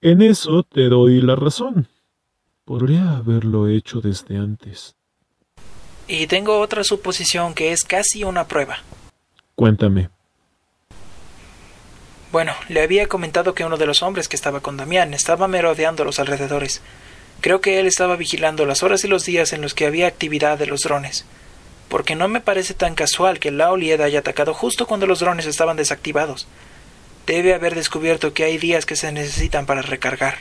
En 0.00 0.20
eso 0.20 0.64
te 0.64 0.88
doy 0.88 1.20
la 1.20 1.36
razón. 1.36 1.88
Podría 2.64 3.16
haberlo 3.16 3.68
hecho 3.68 4.00
desde 4.00 4.36
antes. 4.36 4.96
Y 6.08 6.26
tengo 6.26 6.58
otra 6.58 6.82
suposición 6.82 7.54
que 7.54 7.72
es 7.72 7.84
casi 7.84 8.24
una 8.24 8.46
prueba. 8.46 8.78
Cuéntame. 9.54 10.10
Bueno, 12.32 12.52
le 12.68 12.82
había 12.82 13.06
comentado 13.06 13.54
que 13.54 13.64
uno 13.64 13.76
de 13.76 13.86
los 13.86 14.02
hombres 14.02 14.28
que 14.28 14.34
estaba 14.34 14.60
con 14.60 14.76
Damián 14.76 15.14
estaba 15.14 15.46
merodeando 15.46 16.04
los 16.04 16.18
alrededores. 16.18 16.82
Creo 17.40 17.60
que 17.60 17.78
él 17.78 17.86
estaba 17.86 18.16
vigilando 18.16 18.66
las 18.66 18.82
horas 18.82 19.04
y 19.04 19.08
los 19.08 19.24
días 19.24 19.52
en 19.52 19.62
los 19.62 19.72
que 19.72 19.86
había 19.86 20.08
actividad 20.08 20.58
de 20.58 20.66
los 20.66 20.82
drones. 20.82 21.26
Porque 21.94 22.16
no 22.16 22.26
me 22.26 22.40
parece 22.40 22.74
tan 22.74 22.96
casual 22.96 23.38
que 23.38 23.52
Laolied 23.52 24.00
haya 24.00 24.18
atacado 24.18 24.52
justo 24.52 24.84
cuando 24.84 25.06
los 25.06 25.20
drones 25.20 25.46
estaban 25.46 25.76
desactivados. 25.76 26.48
Debe 27.24 27.54
haber 27.54 27.76
descubierto 27.76 28.34
que 28.34 28.42
hay 28.42 28.58
días 28.58 28.84
que 28.84 28.96
se 28.96 29.12
necesitan 29.12 29.64
para 29.64 29.80
recargar. 29.80 30.38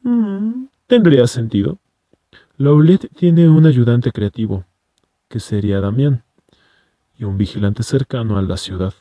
Mm, 0.00 0.68
tendría 0.86 1.26
sentido. 1.26 1.78
Laolied 2.56 3.00
tiene 3.14 3.50
un 3.50 3.66
ayudante 3.66 4.12
creativo, 4.12 4.64
que 5.28 5.40
sería 5.40 5.78
Damián, 5.78 6.24
y 7.18 7.24
un 7.24 7.36
vigilante 7.36 7.82
cercano 7.82 8.38
a 8.38 8.42
la 8.42 8.56
ciudad. 8.56 8.94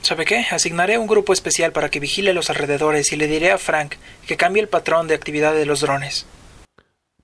¿Sabe 0.00 0.24
qué? 0.24 0.46
Asignaré 0.50 0.96
un 0.96 1.08
grupo 1.08 1.34
especial 1.34 1.72
para 1.72 1.90
que 1.90 2.00
vigile 2.00 2.32
los 2.32 2.48
alrededores 2.48 3.12
y 3.12 3.16
le 3.16 3.26
diré 3.26 3.50
a 3.50 3.58
Frank 3.58 3.96
que 4.26 4.38
cambie 4.38 4.62
el 4.62 4.70
patrón 4.70 5.08
de 5.08 5.14
actividad 5.14 5.52
de 5.52 5.66
los 5.66 5.82
drones. 5.82 6.24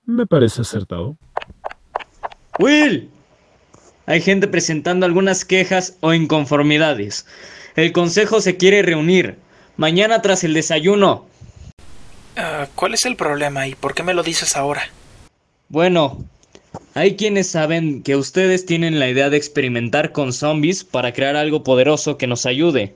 Me 0.05 0.27
parece 0.27 0.61
acertado. 0.61 1.17
Will, 2.59 3.11
hay 4.07 4.21
gente 4.21 4.49
presentando 4.49 5.07
algunas 5.07 5.45
quejas 5.45 5.97
o 6.01 6.13
inconformidades. 6.13 7.27
El 7.77 7.93
consejo 7.93 8.41
se 8.41 8.57
quiere 8.57 8.83
reunir. 8.83 9.37
Mañana 9.77 10.23
tras 10.23 10.45
el 10.45 10.55
desayuno. 10.55 11.27
Ah, 12.37 12.67
¿Cuál 12.75 12.95
es 12.95 13.05
el 13.07 13.17
problema 13.17 13.67
y 13.67 13.75
por 13.75 13.95
qué 13.95 14.03
me 14.03 14.15
lo 14.15 14.23
dices 14.23 14.57
ahora? 14.57 14.83
Bueno, 15.69 16.25
hay 16.95 17.17
quienes 17.17 17.49
saben 17.49 18.03
que 18.03 18.17
ustedes 18.17 18.67
tienen 18.67 18.99
la 18.99 19.09
idea 19.09 19.31
de 19.31 19.37
experimentar 19.37 20.13
con 20.13 20.33
zombies 20.33 20.85
para 20.85 21.13
crear 21.13 21.37
algo 21.37 21.63
poderoso 21.63 22.19
que 22.19 22.27
nos 22.27 22.45
ayude. 22.45 22.95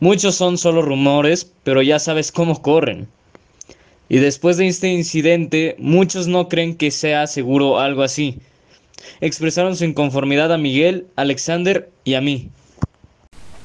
Muchos 0.00 0.34
son 0.34 0.58
solo 0.58 0.82
rumores, 0.82 1.50
pero 1.64 1.80
ya 1.80 1.98
sabes 1.98 2.32
cómo 2.32 2.60
corren. 2.60 3.08
Y 4.08 4.18
después 4.18 4.56
de 4.58 4.68
este 4.68 4.88
incidente, 4.88 5.74
muchos 5.78 6.26
no 6.26 6.48
creen 6.48 6.76
que 6.76 6.90
sea 6.90 7.26
seguro 7.26 7.80
algo 7.80 8.02
así. 8.02 8.38
Expresaron 9.20 9.76
su 9.76 9.84
inconformidad 9.84 10.52
a 10.52 10.58
Miguel, 10.58 11.06
Alexander 11.16 11.90
y 12.04 12.14
a 12.14 12.20
mí. 12.20 12.50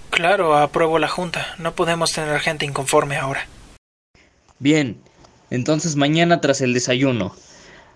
Claro, 0.09 0.57
apruebo 0.57 0.99
la 0.99 1.07
junta. 1.07 1.45
No 1.57 1.73
podemos 1.73 2.11
tener 2.11 2.39
gente 2.39 2.65
inconforme 2.65 3.17
ahora. 3.17 3.47
Bien, 4.59 4.97
entonces 5.49 5.95
mañana 5.95 6.41
tras 6.41 6.61
el 6.61 6.73
desayuno. 6.73 7.35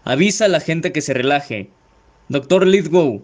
Avisa 0.03 0.45
a 0.45 0.49
la 0.49 0.59
gente 0.59 0.91
que 0.91 1.01
se 1.01 1.13
relaje. 1.13 1.69
Doctor 2.29 2.65
Lithgow, 2.65 3.23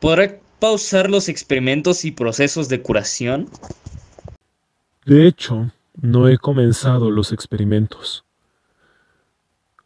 ¿podrá 0.00 0.38
pausar 0.58 1.10
los 1.10 1.28
experimentos 1.28 2.04
y 2.04 2.12
procesos 2.12 2.68
de 2.68 2.80
curación? 2.80 3.48
De 5.04 5.26
hecho, 5.26 5.70
no 6.00 6.28
he 6.28 6.38
comenzado 6.38 7.10
los 7.10 7.32
experimentos. 7.32 8.24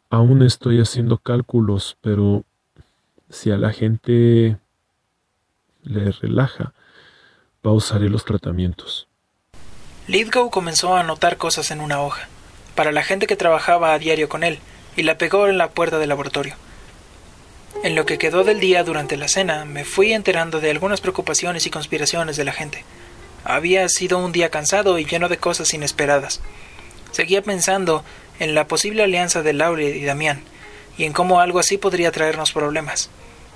Aún 0.09 0.41
estoy 0.41 0.79
haciendo 0.79 1.17
cálculos, 1.17 1.97
pero 2.01 2.45
si 3.29 3.51
a 3.51 3.57
la 3.57 3.73
gente 3.73 4.57
le 5.83 6.11
relaja, 6.11 6.73
pausaré 7.61 8.09
los 8.09 8.25
tratamientos. 8.25 9.07
Lithgow 10.07 10.49
comenzó 10.49 10.95
a 10.95 11.01
anotar 11.01 11.37
cosas 11.37 11.71
en 11.71 11.81
una 11.81 12.01
hoja, 12.01 12.27
para 12.75 12.91
la 12.91 13.03
gente 13.03 13.27
que 13.27 13.35
trabajaba 13.35 13.93
a 13.93 13.99
diario 13.99 14.29
con 14.29 14.43
él, 14.43 14.59
y 14.95 15.03
la 15.03 15.17
pegó 15.17 15.47
en 15.47 15.57
la 15.57 15.69
puerta 15.71 15.99
del 15.99 16.09
laboratorio. 16.09 16.55
En 17.83 17.95
lo 17.95 18.05
que 18.05 18.17
quedó 18.17 18.43
del 18.43 18.59
día 18.59 18.83
durante 18.83 19.17
la 19.17 19.27
cena, 19.27 19.65
me 19.65 19.85
fui 19.85 20.13
enterando 20.13 20.59
de 20.59 20.71
algunas 20.71 21.01
preocupaciones 21.01 21.65
y 21.67 21.69
conspiraciones 21.69 22.37
de 22.37 22.45
la 22.45 22.53
gente. 22.53 22.83
Había 23.43 23.87
sido 23.89 24.17
un 24.17 24.31
día 24.31 24.49
cansado 24.49 24.97
y 24.97 25.05
lleno 25.05 25.29
de 25.29 25.37
cosas 25.37 25.73
inesperadas. 25.73 26.41
Seguía 27.11 27.41
pensando 27.41 28.03
en 28.39 28.55
la 28.55 28.67
posible 28.67 29.03
alianza 29.03 29.43
de 29.43 29.53
Laure 29.53 29.89
y 29.89 30.03
Damián, 30.03 30.41
y 30.97 31.05
en 31.05 31.13
cómo 31.13 31.39
algo 31.39 31.59
así 31.59 31.77
podría 31.77 32.11
traernos 32.11 32.51
problemas. 32.51 33.09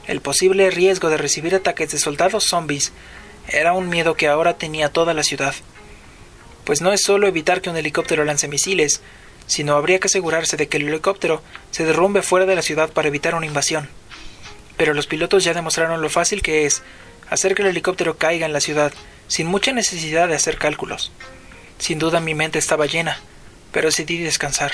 El 0.07 0.21
posible 0.21 0.69
riesgo 0.71 1.09
de 1.09 1.17
recibir 1.17 1.55
ataques 1.55 1.91
de 1.91 1.99
soldados 1.99 2.45
zombies 2.45 2.91
era 3.47 3.73
un 3.73 3.89
miedo 3.89 4.15
que 4.15 4.27
ahora 4.27 4.57
tenía 4.57 4.89
toda 4.89 5.13
la 5.13 5.23
ciudad. 5.23 5.53
Pues 6.63 6.81
no 6.81 6.91
es 6.91 7.01
solo 7.01 7.27
evitar 7.27 7.61
que 7.61 7.69
un 7.69 7.77
helicóptero 7.77 8.23
lance 8.23 8.47
misiles, 8.47 9.01
sino 9.47 9.75
habría 9.75 9.99
que 9.99 10.07
asegurarse 10.07 10.57
de 10.57 10.67
que 10.67 10.77
el 10.77 10.87
helicóptero 10.87 11.41
se 11.71 11.85
derrumbe 11.85 12.21
fuera 12.21 12.45
de 12.45 12.55
la 12.55 12.61
ciudad 12.61 12.91
para 12.91 13.07
evitar 13.07 13.35
una 13.35 13.45
invasión. 13.45 13.89
Pero 14.77 14.93
los 14.93 15.07
pilotos 15.07 15.43
ya 15.43 15.53
demostraron 15.53 16.01
lo 16.01 16.09
fácil 16.09 16.41
que 16.41 16.65
es 16.65 16.83
hacer 17.29 17.55
que 17.55 17.61
el 17.61 17.69
helicóptero 17.69 18.17
caiga 18.17 18.45
en 18.45 18.53
la 18.53 18.61
ciudad 18.61 18.93
sin 19.27 19.47
mucha 19.47 19.71
necesidad 19.71 20.27
de 20.27 20.35
hacer 20.35 20.57
cálculos. 20.57 21.11
Sin 21.77 21.99
duda 21.99 22.19
mi 22.19 22.35
mente 22.35 22.59
estaba 22.59 22.85
llena, 22.85 23.19
pero 23.71 23.87
decidí 23.87 24.17
descansar 24.17 24.71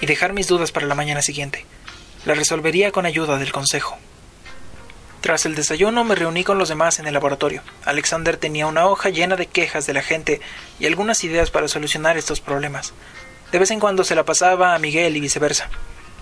y 0.00 0.06
dejar 0.06 0.32
mis 0.32 0.48
dudas 0.48 0.72
para 0.72 0.86
la 0.86 0.94
mañana 0.94 1.22
siguiente. 1.22 1.64
La 2.26 2.34
resolvería 2.34 2.90
con 2.90 3.06
ayuda 3.06 3.38
del 3.38 3.52
consejo. 3.52 3.96
Tras 5.20 5.46
el 5.46 5.54
desayuno 5.54 6.02
me 6.02 6.16
reuní 6.16 6.42
con 6.42 6.58
los 6.58 6.68
demás 6.68 6.98
en 6.98 7.06
el 7.06 7.14
laboratorio. 7.14 7.62
Alexander 7.84 8.36
tenía 8.36 8.66
una 8.66 8.86
hoja 8.86 9.10
llena 9.10 9.36
de 9.36 9.46
quejas 9.46 9.86
de 9.86 9.94
la 9.94 10.02
gente 10.02 10.40
y 10.80 10.86
algunas 10.86 11.22
ideas 11.22 11.50
para 11.50 11.68
solucionar 11.68 12.16
estos 12.16 12.40
problemas. 12.40 12.94
De 13.52 13.60
vez 13.60 13.70
en 13.70 13.78
cuando 13.78 14.02
se 14.02 14.16
la 14.16 14.24
pasaba 14.24 14.74
a 14.74 14.78
Miguel 14.80 15.16
y 15.16 15.20
viceversa. 15.20 15.70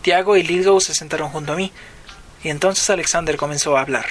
Tiago 0.03 0.37
y 0.37 0.43
Lithgow 0.43 0.79
se 0.79 0.95
sentaron 0.95 1.31
junto 1.31 1.55
a 1.55 1.57
mí, 1.57 1.73
y 2.43 2.51
entonces 2.51 2.89
Alexander 2.91 3.39
comenzó 3.39 3.79
a 3.79 3.81
hablar. 3.81 4.05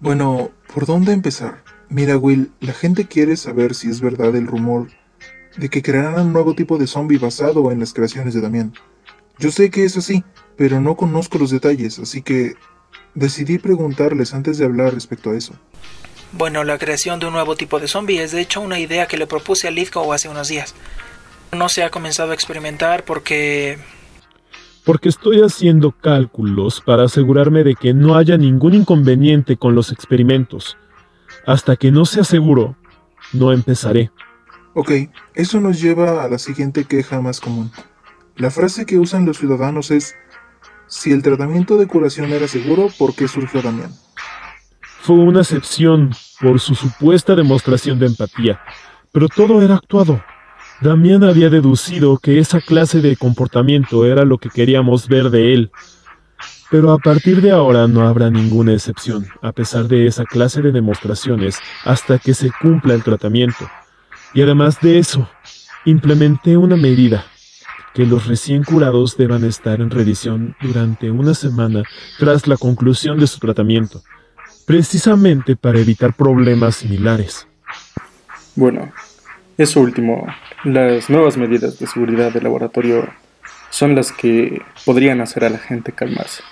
Bueno, 0.00 0.50
¿por 0.72 0.86
dónde 0.86 1.12
empezar? 1.12 1.62
Mira, 1.90 2.16
Will, 2.16 2.52
la 2.60 2.72
gente 2.72 3.06
quiere 3.06 3.36
saber 3.36 3.74
si 3.74 3.90
es 3.90 4.00
verdad 4.00 4.34
el 4.34 4.46
rumor 4.46 4.88
de 5.58 5.68
que 5.68 5.82
crearán 5.82 6.18
un 6.18 6.32
nuevo 6.32 6.54
tipo 6.54 6.78
de 6.78 6.86
zombie 6.86 7.18
basado 7.18 7.70
en 7.70 7.80
las 7.80 7.92
creaciones 7.92 8.32
de 8.32 8.40
Damián. 8.40 8.72
Yo 9.38 9.50
sé 9.50 9.70
que 9.70 9.84
es 9.84 9.96
así, 9.96 10.24
pero 10.56 10.80
no 10.80 10.96
conozco 10.96 11.38
los 11.38 11.50
detalles, 11.50 11.98
así 11.98 12.22
que 12.22 12.54
decidí 13.14 13.58
preguntarles 13.58 14.34
antes 14.34 14.58
de 14.58 14.64
hablar 14.64 14.94
respecto 14.94 15.30
a 15.30 15.36
eso. 15.36 15.54
Bueno, 16.32 16.64
la 16.64 16.78
creación 16.78 17.20
de 17.20 17.26
un 17.26 17.32
nuevo 17.32 17.54
tipo 17.54 17.78
de 17.78 17.86
zombie 17.86 18.22
es 18.22 18.32
de 18.32 18.40
hecho 18.40 18.60
una 18.60 18.78
idea 18.78 19.06
que 19.06 19.16
le 19.16 19.26
propuse 19.26 19.68
a 19.68 19.70
Lithgow 19.70 20.12
hace 20.12 20.28
unos 20.28 20.48
días. 20.48 20.74
No 21.52 21.68
se 21.68 21.84
ha 21.84 21.90
comenzado 21.90 22.32
a 22.32 22.34
experimentar 22.34 23.04
porque... 23.04 23.78
Porque 24.84 25.08
estoy 25.08 25.40
haciendo 25.40 25.92
cálculos 25.92 26.82
para 26.84 27.04
asegurarme 27.04 27.62
de 27.62 27.74
que 27.74 27.94
no 27.94 28.16
haya 28.16 28.36
ningún 28.36 28.74
inconveniente 28.74 29.56
con 29.56 29.74
los 29.74 29.92
experimentos. 29.92 30.76
Hasta 31.46 31.76
que 31.76 31.90
no 31.90 32.04
sea 32.04 32.24
seguro, 32.24 32.76
no 33.32 33.52
empezaré. 33.52 34.10
Ok, 34.74 34.90
eso 35.34 35.60
nos 35.60 35.80
lleva 35.80 36.24
a 36.24 36.28
la 36.28 36.38
siguiente 36.38 36.84
queja 36.84 37.20
más 37.20 37.40
común. 37.40 37.70
La 38.36 38.50
frase 38.50 38.84
que 38.84 38.98
usan 38.98 39.26
los 39.26 39.38
ciudadanos 39.38 39.92
es, 39.92 40.16
si 40.88 41.12
el 41.12 41.22
tratamiento 41.22 41.76
de 41.76 41.86
curación 41.86 42.32
era 42.32 42.48
seguro, 42.48 42.88
¿por 42.98 43.14
qué 43.14 43.28
surgió 43.28 43.62
Damián? 43.62 43.92
Fue 45.02 45.16
una 45.16 45.40
excepción 45.40 46.10
por 46.40 46.58
su 46.58 46.74
supuesta 46.74 47.36
demostración 47.36 48.00
de 48.00 48.06
empatía, 48.06 48.60
pero 49.12 49.28
todo 49.28 49.62
era 49.62 49.76
actuado. 49.76 50.20
Damián 50.80 51.22
había 51.22 51.48
deducido 51.48 52.18
que 52.18 52.40
esa 52.40 52.60
clase 52.60 53.00
de 53.00 53.16
comportamiento 53.16 54.04
era 54.04 54.24
lo 54.24 54.38
que 54.38 54.50
queríamos 54.50 55.06
ver 55.06 55.30
de 55.30 55.54
él. 55.54 55.70
Pero 56.70 56.92
a 56.92 56.98
partir 56.98 57.40
de 57.40 57.52
ahora 57.52 57.86
no 57.86 58.08
habrá 58.08 58.30
ninguna 58.30 58.72
excepción, 58.72 59.26
a 59.42 59.52
pesar 59.52 59.86
de 59.86 60.06
esa 60.06 60.24
clase 60.24 60.60
de 60.60 60.72
demostraciones, 60.72 61.60
hasta 61.84 62.18
que 62.18 62.34
se 62.34 62.50
cumpla 62.60 62.94
el 62.94 63.04
tratamiento. 63.04 63.68
Y 64.34 64.42
además 64.42 64.80
de 64.80 64.98
eso, 64.98 65.28
implementé 65.84 66.56
una 66.56 66.74
medida, 66.74 67.26
que 67.94 68.04
los 68.04 68.26
recién 68.26 68.64
curados 68.64 69.16
deban 69.16 69.44
estar 69.44 69.80
en 69.80 69.90
revisión 69.90 70.56
durante 70.60 71.10
una 71.10 71.32
semana 71.32 71.84
tras 72.18 72.46
la 72.46 72.56
conclusión 72.56 73.18
de 73.18 73.28
su 73.28 73.38
tratamiento, 73.38 74.02
precisamente 74.66 75.56
para 75.56 75.78
evitar 75.78 76.12
problemas 76.12 76.76
similares. 76.76 77.46
Bueno, 78.56 78.92
eso 79.56 79.80
último, 79.80 80.26
las 80.64 81.08
nuevas 81.08 81.36
medidas 81.36 81.78
de 81.78 81.86
seguridad 81.86 82.32
del 82.32 82.44
laboratorio 82.44 83.08
son 83.70 83.94
las 83.94 84.10
que 84.10 84.62
podrían 84.84 85.20
hacer 85.20 85.44
a 85.44 85.50
la 85.50 85.58
gente 85.58 85.92
calmarse. 85.92 86.42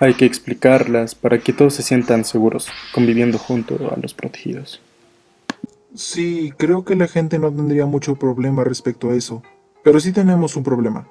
Hay 0.00 0.14
que 0.14 0.26
explicarlas 0.26 1.14
para 1.14 1.38
que 1.38 1.52
todos 1.52 1.74
se 1.74 1.82
sientan 1.82 2.24
seguros 2.24 2.68
conviviendo 2.92 3.38
junto 3.38 3.92
a 3.94 3.98
los 4.00 4.14
protegidos. 4.14 4.80
Sí, 5.94 6.52
creo 6.56 6.84
que 6.84 6.94
la 6.94 7.08
gente 7.08 7.38
no 7.38 7.50
tendría 7.50 7.86
mucho 7.86 8.16
problema 8.16 8.62
respecto 8.62 9.10
a 9.10 9.14
eso. 9.14 9.42
Pero 9.88 10.00
sí 10.00 10.12
tenemos 10.12 10.54
un 10.54 10.64
problema. 10.64 11.08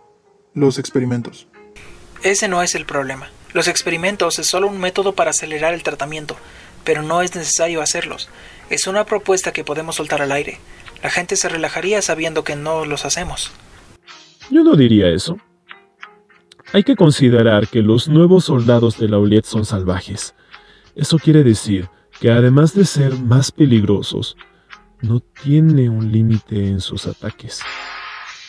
Los 0.53 0.77
experimentos. 0.77 1.47
Ese 2.21 2.47
no 2.47 2.61
es 2.61 2.75
el 2.75 2.85
problema. 2.85 3.31
Los 3.51 3.67
experimentos 3.67 4.37
es 4.37 4.45
solo 4.45 4.67
un 4.67 4.77
método 4.77 5.13
para 5.13 5.31
acelerar 5.31 5.73
el 5.73 5.81
tratamiento, 5.81 6.37
pero 6.83 7.01
no 7.01 7.23
es 7.23 7.35
necesario 7.35 7.81
hacerlos. 7.81 8.29
Es 8.69 8.85
una 8.85 9.03
propuesta 9.03 9.51
que 9.51 9.63
podemos 9.63 9.95
soltar 9.95 10.21
al 10.21 10.31
aire. 10.31 10.59
La 11.01 11.09
gente 11.09 11.37
se 11.37 11.49
relajaría 11.49 12.03
sabiendo 12.03 12.43
que 12.43 12.55
no 12.55 12.85
los 12.85 13.03
hacemos. 13.03 13.51
Yo 14.51 14.63
no 14.63 14.75
diría 14.75 15.09
eso. 15.09 15.39
Hay 16.71 16.83
que 16.83 16.95
considerar 16.95 17.69
que 17.69 17.81
los 17.81 18.07
nuevos 18.07 18.45
soldados 18.45 18.99
de 18.99 19.09
la 19.09 19.17
Oliet 19.17 19.45
son 19.45 19.65
salvajes. 19.65 20.35
Eso 20.95 21.17
quiere 21.17 21.43
decir 21.43 21.89
que 22.19 22.29
además 22.29 22.75
de 22.75 22.85
ser 22.85 23.15
más 23.17 23.51
peligrosos, 23.51 24.37
no 25.01 25.19
tiene 25.19 25.89
un 25.89 26.11
límite 26.11 26.67
en 26.67 26.79
sus 26.79 27.07
ataques. 27.07 27.63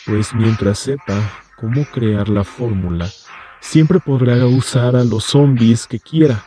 Pues 0.08 0.34
mientras 0.34 0.78
sepa 0.78 1.20
cómo 1.54 1.84
crear 1.84 2.30
la 2.30 2.42
fórmula, 2.42 3.10
siempre 3.60 4.00
podrá 4.00 4.46
usar 4.46 4.96
a 4.96 5.04
los 5.04 5.24
zombies 5.24 5.86
que 5.86 6.00
quiera. 6.00 6.42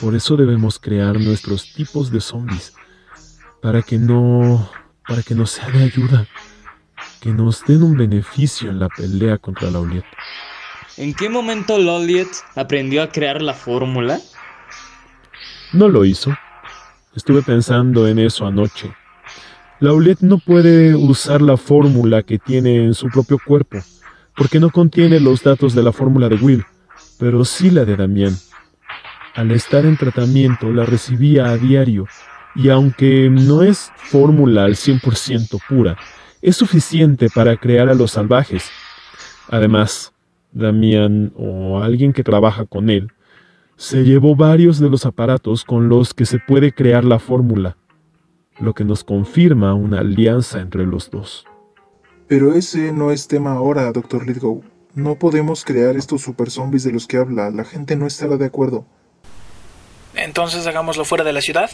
Por 0.00 0.14
eso 0.14 0.34
debemos 0.34 0.78
crear 0.78 1.20
nuestros 1.20 1.74
tipos 1.74 2.10
de 2.10 2.22
zombies, 2.22 2.72
para 3.60 3.82
que 3.82 3.98
no, 3.98 4.66
para 5.06 5.22
que 5.22 5.34
nos 5.34 5.50
sea 5.50 5.68
de 5.68 5.84
ayuda, 5.84 6.26
que 7.20 7.32
nos 7.32 7.62
den 7.66 7.82
un 7.82 7.98
beneficio 7.98 8.70
en 8.70 8.78
la 8.78 8.88
pelea 8.88 9.36
contra 9.36 9.70
la 9.70 9.80
Oliet. 9.80 10.06
¿En 10.96 11.12
qué 11.12 11.28
momento 11.28 11.76
Loliet 11.76 12.28
aprendió 12.56 13.02
a 13.02 13.10
crear 13.10 13.42
la 13.42 13.52
fórmula? 13.52 14.20
No 15.74 15.90
lo 15.90 16.06
hizo. 16.06 16.34
Estuve 17.14 17.42
pensando 17.42 18.08
en 18.08 18.20
eso 18.20 18.46
anoche. 18.46 18.94
La 19.84 19.90
Laulet 19.90 20.22
no 20.22 20.38
puede 20.38 20.94
usar 20.94 21.42
la 21.42 21.58
fórmula 21.58 22.22
que 22.22 22.38
tiene 22.38 22.86
en 22.86 22.94
su 22.94 23.08
propio 23.08 23.38
cuerpo, 23.38 23.80
porque 24.34 24.58
no 24.58 24.70
contiene 24.70 25.20
los 25.20 25.42
datos 25.42 25.74
de 25.74 25.82
la 25.82 25.92
fórmula 25.92 26.30
de 26.30 26.36
Will, 26.36 26.64
pero 27.18 27.44
sí 27.44 27.68
la 27.68 27.84
de 27.84 27.94
Damián. 27.94 28.34
Al 29.34 29.50
estar 29.50 29.84
en 29.84 29.98
tratamiento 29.98 30.72
la 30.72 30.86
recibía 30.86 31.50
a 31.50 31.58
diario, 31.58 32.06
y 32.54 32.70
aunque 32.70 33.28
no 33.28 33.62
es 33.62 33.92
fórmula 33.96 34.64
al 34.64 34.74
100% 34.74 35.60
pura, 35.68 35.98
es 36.40 36.56
suficiente 36.56 37.28
para 37.28 37.58
crear 37.58 37.90
a 37.90 37.94
los 37.94 38.12
salvajes. 38.12 38.70
Además, 39.50 40.14
Damián 40.50 41.30
o 41.36 41.82
alguien 41.82 42.14
que 42.14 42.24
trabaja 42.24 42.64
con 42.64 42.88
él 42.88 43.12
se 43.76 44.02
llevó 44.02 44.34
varios 44.34 44.78
de 44.78 44.88
los 44.88 45.04
aparatos 45.04 45.62
con 45.62 45.90
los 45.90 46.14
que 46.14 46.24
se 46.24 46.38
puede 46.38 46.72
crear 46.72 47.04
la 47.04 47.18
fórmula, 47.18 47.76
lo 48.58 48.74
que 48.74 48.84
nos 48.84 49.04
confirma 49.04 49.74
una 49.74 50.00
alianza 50.00 50.60
entre 50.60 50.86
los 50.86 51.10
dos. 51.10 51.46
Pero 52.28 52.54
ese 52.54 52.92
no 52.92 53.10
es 53.10 53.28
tema 53.28 53.52
ahora, 53.52 53.92
Dr. 53.92 54.26
Lidgow. 54.26 54.62
No 54.94 55.16
podemos 55.16 55.64
crear 55.64 55.96
estos 55.96 56.22
super 56.22 56.50
zombies 56.50 56.84
de 56.84 56.92
los 56.92 57.06
que 57.06 57.16
habla. 57.16 57.50
La 57.50 57.64
gente 57.64 57.96
no 57.96 58.06
estará 58.06 58.36
de 58.36 58.46
acuerdo. 58.46 58.86
Entonces 60.14 60.66
hagámoslo 60.66 61.04
fuera 61.04 61.24
de 61.24 61.32
la 61.32 61.40
ciudad. 61.40 61.70